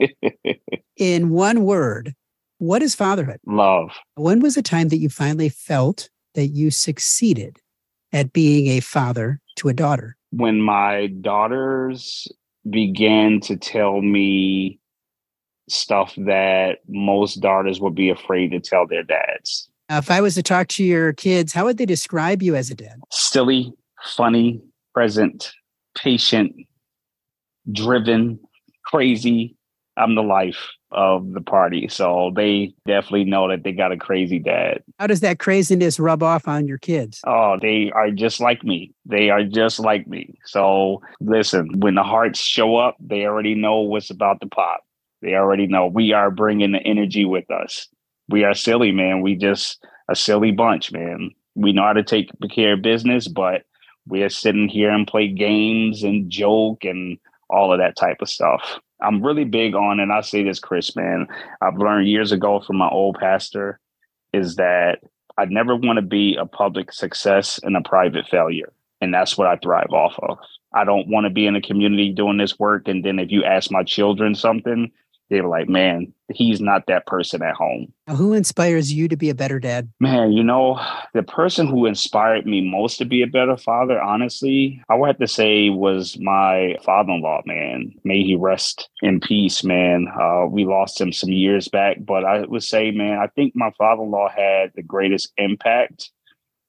it. 0.00 0.60
In 0.96 1.30
one 1.30 1.64
word, 1.64 2.14
what 2.58 2.82
is 2.82 2.94
fatherhood? 2.94 3.40
Love. 3.46 3.90
When 4.14 4.40
was 4.40 4.54
the 4.54 4.62
time 4.62 4.88
that 4.88 4.98
you 4.98 5.08
finally 5.08 5.48
felt 5.48 6.08
that 6.34 6.48
you 6.48 6.70
succeeded 6.70 7.60
at 8.14 8.32
being 8.32 8.68
a 8.68 8.80
father 8.80 9.40
to 9.56 9.68
a 9.68 9.74
daughter? 9.74 10.16
When 10.30 10.62
my 10.62 11.08
daughters 11.20 12.26
began 12.70 13.40
to 13.40 13.56
tell 13.56 14.00
me 14.00 14.78
stuff 15.68 16.14
that 16.16 16.78
most 16.88 17.40
daughters 17.40 17.80
would 17.80 17.94
be 17.94 18.08
afraid 18.08 18.52
to 18.52 18.60
tell 18.60 18.86
their 18.86 19.02
dads. 19.02 19.68
If 19.90 20.10
I 20.10 20.20
was 20.20 20.34
to 20.34 20.42
talk 20.42 20.68
to 20.68 20.84
your 20.84 21.12
kids, 21.12 21.52
how 21.52 21.64
would 21.64 21.76
they 21.76 21.86
describe 21.86 22.42
you 22.42 22.54
as 22.54 22.70
a 22.70 22.74
dad? 22.74 23.00
Silly, 23.10 23.72
funny, 24.02 24.62
present, 24.94 25.52
patient, 25.96 26.54
driven, 27.70 28.38
crazy. 28.86 29.56
I'm 29.96 30.14
the 30.14 30.22
life 30.22 30.70
of 30.90 31.32
the 31.32 31.40
party. 31.40 31.88
So 31.88 32.32
they 32.34 32.72
definitely 32.86 33.24
know 33.24 33.48
that 33.48 33.64
they 33.64 33.72
got 33.72 33.92
a 33.92 33.96
crazy 33.96 34.38
dad. 34.38 34.82
How 34.98 35.06
does 35.06 35.20
that 35.20 35.38
craziness 35.38 35.98
rub 35.98 36.22
off 36.22 36.46
on 36.48 36.66
your 36.66 36.78
kids? 36.78 37.20
Oh, 37.26 37.58
they 37.60 37.90
are 37.94 38.10
just 38.10 38.40
like 38.40 38.62
me. 38.64 38.92
They 39.04 39.30
are 39.30 39.44
just 39.44 39.80
like 39.80 40.06
me. 40.06 40.38
So 40.44 41.02
listen, 41.20 41.80
when 41.80 41.94
the 41.96 42.02
Harts 42.02 42.40
show 42.40 42.76
up, 42.76 42.96
they 43.00 43.26
already 43.26 43.54
know 43.54 43.80
what's 43.80 44.10
about 44.10 44.40
to 44.40 44.46
pop. 44.46 44.84
They 45.20 45.34
already 45.34 45.66
know 45.66 45.86
we 45.86 46.12
are 46.12 46.30
bringing 46.30 46.72
the 46.72 46.80
energy 46.80 47.24
with 47.24 47.50
us. 47.50 47.88
We 48.28 48.44
are 48.44 48.54
silly, 48.54 48.92
man. 48.92 49.20
We 49.20 49.36
just 49.36 49.84
a 50.08 50.14
silly 50.14 50.52
bunch, 50.52 50.92
man. 50.92 51.30
We 51.54 51.72
know 51.72 51.82
how 51.82 51.92
to 51.92 52.02
take 52.02 52.30
care 52.50 52.74
of 52.74 52.82
business, 52.82 53.28
but 53.28 53.62
we 54.06 54.22
are 54.22 54.28
sitting 54.28 54.68
here 54.68 54.90
and 54.90 55.06
play 55.06 55.28
games 55.28 56.02
and 56.02 56.30
joke 56.30 56.84
and 56.84 57.18
all 57.48 57.72
of 57.72 57.78
that 57.78 57.96
type 57.96 58.18
of 58.20 58.28
stuff. 58.28 58.78
I'm 59.02 59.22
really 59.22 59.44
big 59.44 59.74
on, 59.74 60.00
and 60.00 60.12
I 60.12 60.20
say 60.20 60.44
this, 60.44 60.60
Chris, 60.60 60.94
man, 60.96 61.26
I've 61.60 61.76
learned 61.76 62.08
years 62.08 62.32
ago 62.32 62.60
from 62.60 62.76
my 62.76 62.88
old 62.88 63.18
pastor 63.18 63.80
is 64.32 64.56
that 64.56 64.98
I 65.36 65.46
never 65.46 65.76
want 65.76 65.96
to 65.96 66.02
be 66.02 66.36
a 66.36 66.46
public 66.46 66.92
success 66.92 67.60
and 67.62 67.76
a 67.76 67.82
private 67.82 68.26
failure. 68.28 68.72
And 69.00 69.12
that's 69.12 69.36
what 69.36 69.48
I 69.48 69.56
thrive 69.56 69.90
off 69.90 70.14
of. 70.20 70.38
I 70.74 70.84
don't 70.84 71.08
want 71.08 71.24
to 71.24 71.30
be 71.30 71.46
in 71.46 71.56
a 71.56 71.60
community 71.60 72.12
doing 72.12 72.38
this 72.38 72.58
work. 72.58 72.88
And 72.88 73.04
then 73.04 73.18
if 73.18 73.30
you 73.30 73.44
ask 73.44 73.70
my 73.70 73.82
children 73.82 74.34
something, 74.34 74.90
they 75.30 75.40
were 75.40 75.48
like, 75.48 75.68
man, 75.68 76.12
he's 76.32 76.60
not 76.60 76.86
that 76.86 77.06
person 77.06 77.42
at 77.42 77.54
home. 77.54 77.92
Who 78.08 78.32
inspires 78.32 78.92
you 78.92 79.08
to 79.08 79.16
be 79.16 79.30
a 79.30 79.34
better 79.34 79.58
dad? 79.58 79.90
Man, 80.00 80.32
you 80.32 80.42
know, 80.42 80.80
the 81.14 81.22
person 81.22 81.66
who 81.66 81.86
inspired 81.86 82.46
me 82.46 82.60
most 82.60 82.98
to 82.98 83.04
be 83.04 83.22
a 83.22 83.26
better 83.26 83.56
father, 83.56 84.00
honestly, 84.00 84.82
I 84.88 84.94
would 84.94 85.08
have 85.08 85.18
to 85.18 85.28
say 85.28 85.70
was 85.70 86.18
my 86.18 86.76
father 86.84 87.12
in 87.12 87.22
law, 87.22 87.42
man. 87.46 87.92
May 88.04 88.22
he 88.22 88.36
rest 88.36 88.88
in 89.02 89.20
peace, 89.20 89.64
man. 89.64 90.06
Uh, 90.20 90.46
we 90.46 90.64
lost 90.64 91.00
him 91.00 91.12
some 91.12 91.30
years 91.30 91.68
back, 91.68 91.98
but 92.00 92.24
I 92.24 92.42
would 92.42 92.62
say, 92.62 92.90
man, 92.90 93.18
I 93.18 93.28
think 93.28 93.54
my 93.56 93.70
father 93.78 94.02
in 94.02 94.10
law 94.10 94.28
had 94.28 94.72
the 94.74 94.82
greatest 94.82 95.32
impact 95.36 96.10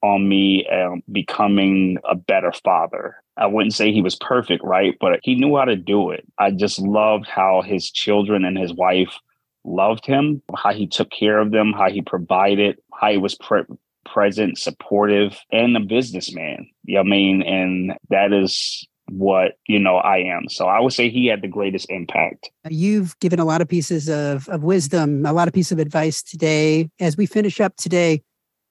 on 0.02 0.28
me 0.28 0.68
um, 0.68 1.02
becoming 1.12 1.98
a 2.08 2.16
better 2.16 2.52
father. 2.64 3.16
I 3.38 3.48
wouldn't 3.48 3.74
say 3.74 3.92
he 3.92 4.02
was 4.02 4.16
perfect, 4.16 4.64
right? 4.64 4.96
But 5.00 5.20
he 5.24 5.36
knew 5.36 5.58
how 5.58 5.66
to 5.66 5.76
do 5.76 6.12
it. 6.12 6.26
I 6.38 6.52
just 6.52 6.80
loved 6.80 7.28
how 7.28 7.62
his 7.62 7.92
children 7.92 8.46
and 8.46 8.58
his 8.58 8.74
wife 8.74 9.18
loved 9.66 10.06
him, 10.06 10.42
how 10.56 10.72
he 10.74 10.88
took 10.88 11.10
care 11.10 11.40
of 11.40 11.52
them, 11.52 11.74
how 11.74 11.90
he 11.90 12.02
provided, 12.02 12.78
how 12.94 13.12
he 13.12 13.18
was 13.18 13.36
pre- 13.36 13.64
present, 14.06 14.58
supportive, 14.58 15.38
and 15.52 15.76
a 15.76 15.80
businessman. 15.80 16.70
You 16.84 16.96
know 16.96 17.02
I 17.02 17.04
mean? 17.04 17.42
And 17.42 17.94
that 18.10 18.32
is 18.32 18.88
what 19.10 19.54
you 19.68 19.80
know 19.80 19.98
I 19.98 20.18
am. 20.20 20.50
So 20.50 20.68
I 20.68 20.80
would 20.80 20.94
say 20.94 21.10
he 21.10 21.28
had 21.28 21.42
the 21.42 21.48
greatest 21.48 21.90
impact. 21.90 22.50
You've 22.70 23.18
given 23.20 23.40
a 23.40 23.46
lot 23.46 23.62
of 23.62 23.68
pieces 23.68 24.10
of, 24.10 24.48
of 24.50 24.64
wisdom, 24.64 25.26
a 25.26 25.34
lot 25.34 25.48
of 25.48 25.54
pieces 25.54 25.74
of 25.74 25.80
advice 25.80 26.24
today. 26.24 26.90
As 27.00 27.18
we 27.18 27.26
finish 27.26 27.60
up 27.60 27.76
today, 27.76 28.24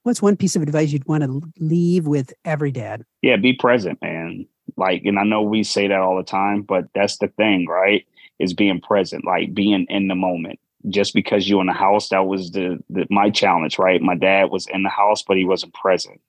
what's 0.05 0.23
one 0.23 0.37
piece 0.37 0.55
of 0.55 0.63
advice 0.63 0.93
you'd 0.93 1.09
want 1.09 1.25
to 1.25 1.43
leave 1.59 2.07
with 2.07 2.33
every 2.45 2.71
dad? 2.71 3.05
Yeah, 3.23 3.37
be 3.37 3.55
present, 3.55 4.01
man. 4.01 4.47
Like, 4.77 5.03
and 5.05 5.19
I 5.19 5.25
know 5.25 5.43
we 5.43 5.65
say 5.65 5.89
that 5.89 6.01
all 6.01 6.17
the 6.17 6.23
time, 6.23 6.63
but 6.63 6.85
that's 6.95 7.19
the 7.19 7.29
thing, 7.29 7.67
right? 7.67 8.07
Is 8.39 8.55
being 8.55 8.81
present, 8.81 9.25
like 9.25 9.53
being 9.53 9.87
in 9.89 10.09
the 10.09 10.15
moment. 10.15 10.61
Just 10.91 11.15
because 11.15 11.49
you're 11.49 11.63
in 11.63 11.67
the 11.67 11.73
house, 11.73 12.11
that 12.11 12.27
was 12.27 12.51
the, 12.51 12.79
the 12.91 13.07
my 13.09 13.31
challenge, 13.31 13.79
right? 13.79 14.03
My 14.03 14.15
dad 14.15 14.51
was 14.51 14.67
in 14.67 14.83
the 14.83 14.91
house, 14.91 15.23
but 15.23 15.39
he 15.39 15.45
wasn't 15.45 15.73
present. 15.73 16.21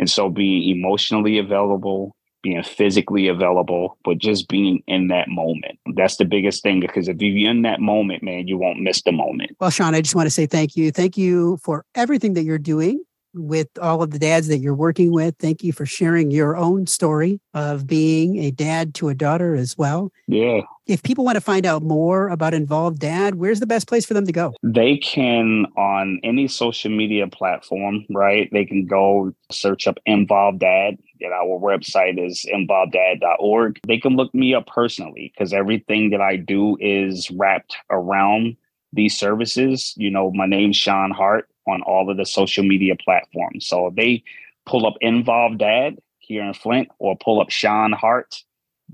And 0.00 0.10
so 0.10 0.28
being 0.28 0.68
emotionally 0.68 1.38
available, 1.38 2.16
being 2.42 2.62
physically 2.64 3.28
available, 3.28 3.98
but 4.02 4.18
just 4.18 4.48
being 4.48 4.82
in 4.88 5.08
that 5.08 5.28
moment. 5.28 5.78
That's 5.94 6.16
the 6.16 6.24
biggest 6.24 6.62
thing 6.64 6.80
because 6.80 7.06
if 7.06 7.20
you're 7.20 7.50
in 7.50 7.62
that 7.62 7.80
moment, 7.80 8.24
man, 8.24 8.48
you 8.48 8.58
won't 8.58 8.80
miss 8.80 9.02
the 9.02 9.12
moment. 9.12 9.52
Well, 9.60 9.70
Shon, 9.70 9.94
I 9.94 10.00
just 10.00 10.16
want 10.16 10.26
to 10.26 10.30
say 10.30 10.46
thank 10.46 10.74
you. 10.74 10.90
Thank 10.90 11.16
you 11.16 11.58
for 11.62 11.84
everything 11.94 12.34
that 12.34 12.42
you're 12.42 12.58
doing 12.58 13.04
with 13.34 13.68
all 13.80 14.02
of 14.02 14.10
the 14.10 14.18
dads 14.18 14.48
that 14.48 14.58
you're 14.58 14.74
working 14.74 15.12
with. 15.12 15.36
Thank 15.38 15.62
you 15.62 15.72
for 15.72 15.86
sharing 15.86 16.30
your 16.30 16.56
own 16.56 16.86
story 16.86 17.40
of 17.54 17.86
being 17.86 18.38
a 18.38 18.50
dad 18.50 18.94
to 18.96 19.08
a 19.08 19.14
daughter 19.14 19.54
as 19.54 19.76
well. 19.78 20.12
Yeah. 20.26 20.62
If 20.86 21.02
people 21.02 21.24
want 21.24 21.36
to 21.36 21.40
find 21.40 21.66
out 21.66 21.82
more 21.82 22.28
about 22.28 22.52
Involved 22.52 22.98
Dad, 22.98 23.36
where's 23.36 23.60
the 23.60 23.66
best 23.66 23.86
place 23.86 24.04
for 24.04 24.14
them 24.14 24.26
to 24.26 24.32
go? 24.32 24.54
They 24.62 24.96
can 24.96 25.66
on 25.76 26.18
any 26.24 26.48
social 26.48 26.90
media 26.90 27.28
platform, 27.28 28.04
right? 28.10 28.48
They 28.52 28.64
can 28.64 28.86
go 28.86 29.32
search 29.52 29.86
up 29.86 29.98
Involved 30.06 30.60
Dad. 30.60 30.96
And 31.20 31.32
our 31.34 31.60
website 31.60 32.18
is 32.18 32.46
involveddad.org. 32.52 33.80
They 33.86 33.98
can 33.98 34.16
look 34.16 34.34
me 34.34 34.54
up 34.54 34.66
personally 34.66 35.32
because 35.34 35.52
everything 35.52 36.10
that 36.10 36.22
I 36.22 36.36
do 36.36 36.78
is 36.80 37.30
wrapped 37.30 37.76
around 37.90 38.56
these 38.92 39.18
services. 39.18 39.92
You 39.96 40.10
know, 40.10 40.32
my 40.32 40.46
name's 40.46 40.76
Shon 40.76 41.10
Hart 41.10 41.49
on 41.66 41.82
all 41.82 42.10
of 42.10 42.16
the 42.16 42.26
social 42.26 42.64
media 42.64 42.94
platforms. 42.96 43.66
So 43.66 43.88
if 43.88 43.94
they 43.94 44.22
pull 44.66 44.86
up 44.86 44.94
Involved 45.00 45.58
Dad 45.58 45.98
here 46.18 46.42
in 46.42 46.54
Flint 46.54 46.88
or 46.98 47.16
pull 47.16 47.40
up 47.40 47.50
Shon 47.50 47.92
Hart, 47.92 48.42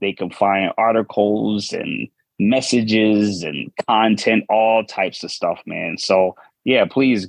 they 0.00 0.12
can 0.12 0.30
find 0.30 0.72
articles 0.76 1.72
and 1.72 2.08
messages 2.38 3.42
and 3.42 3.70
content, 3.88 4.44
all 4.48 4.84
types 4.84 5.22
of 5.22 5.30
stuff, 5.30 5.60
man. 5.66 5.96
So 5.98 6.36
yeah, 6.64 6.84
please 6.84 7.28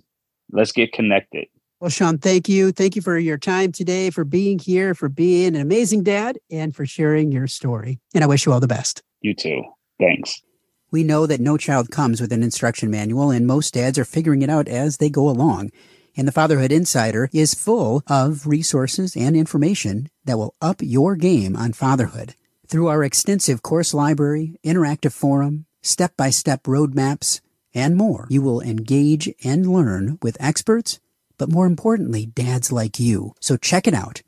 let's 0.52 0.71
get 0.71 0.91
connected. 0.91 1.47
Well, 1.80 1.91
Shon, 1.91 2.17
thank 2.17 2.50
you. 2.50 2.71
Thank 2.71 2.95
you 2.95 3.04
for 3.04 3.19
your 3.19 3.38
time 3.38 3.71
today, 3.71 4.10
for 4.10 4.23
being 4.23 4.58
here, 4.58 4.95
for 4.95 5.10
being 5.10 5.56
an 5.56 5.62
amazing 5.62 6.04
dad, 6.04 6.39
and 6.50 6.76
for 6.76 6.88
sharing 6.88 7.32
your 7.32 7.45
story. 7.45 8.00
And 8.15 8.23
I 8.23 8.28
wish 8.28 8.45
you 8.45 8.52
all 8.52 8.60
the 8.60 8.67
best. 8.67 9.04
You 9.21 9.36
too. 9.36 9.62
Thanks. 10.00 10.41
We 10.89 11.04
know 11.04 11.26
that 11.26 11.41
no 11.41 11.58
child 11.58 11.91
comes 11.91 12.21
with 12.21 12.32
an 12.32 12.43
instruction 12.43 12.89
manual, 12.89 13.30
and 13.30 13.45
most 13.45 13.73
dads 13.73 14.00
are 14.00 14.06
figuring 14.06 14.41
it 14.41 14.50
out 14.50 14.69
as 14.69 14.97
they 14.97 15.10
go 15.10 15.28
along. 15.28 15.71
And 16.15 16.28
the 16.28 16.32
Fatherhood 16.32 16.71
Insider 16.71 17.30
is 17.34 17.54
full 17.54 18.04
of 18.08 18.47
resources 18.47 19.15
and 19.15 19.36
information 19.36 20.10
that 20.26 20.38
will 20.38 20.56
up 20.62 20.82
your 20.82 21.15
game 21.15 21.56
on 21.56 21.73
fatherhood. 21.73 22.36
Through 22.67 22.88
our 22.88 23.04
extensive 23.04 23.62
course 23.62 23.93
library, 23.93 24.60
interactive 24.65 25.13
forum, 25.13 25.65
step 25.82 26.17
by 26.17 26.30
step 26.30 26.63
roadmaps, 26.63 27.41
and 27.73 27.95
more, 27.95 28.28
you 28.30 28.41
will 28.41 28.62
engage 28.62 29.30
and 29.43 29.71
learn 29.71 30.17
with 30.21 30.38
experts, 30.39 31.00
but 31.38 31.52
more 31.52 31.65
importantly, 31.65 32.26
dads 32.26 32.71
like 32.71 33.00
you. 33.00 33.36
So 33.39 33.58
check 33.58 33.88
it 33.88 33.93
out 33.93 34.21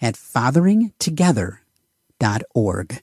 at 0.00 0.14
fatheringtogether.org. 0.14 3.02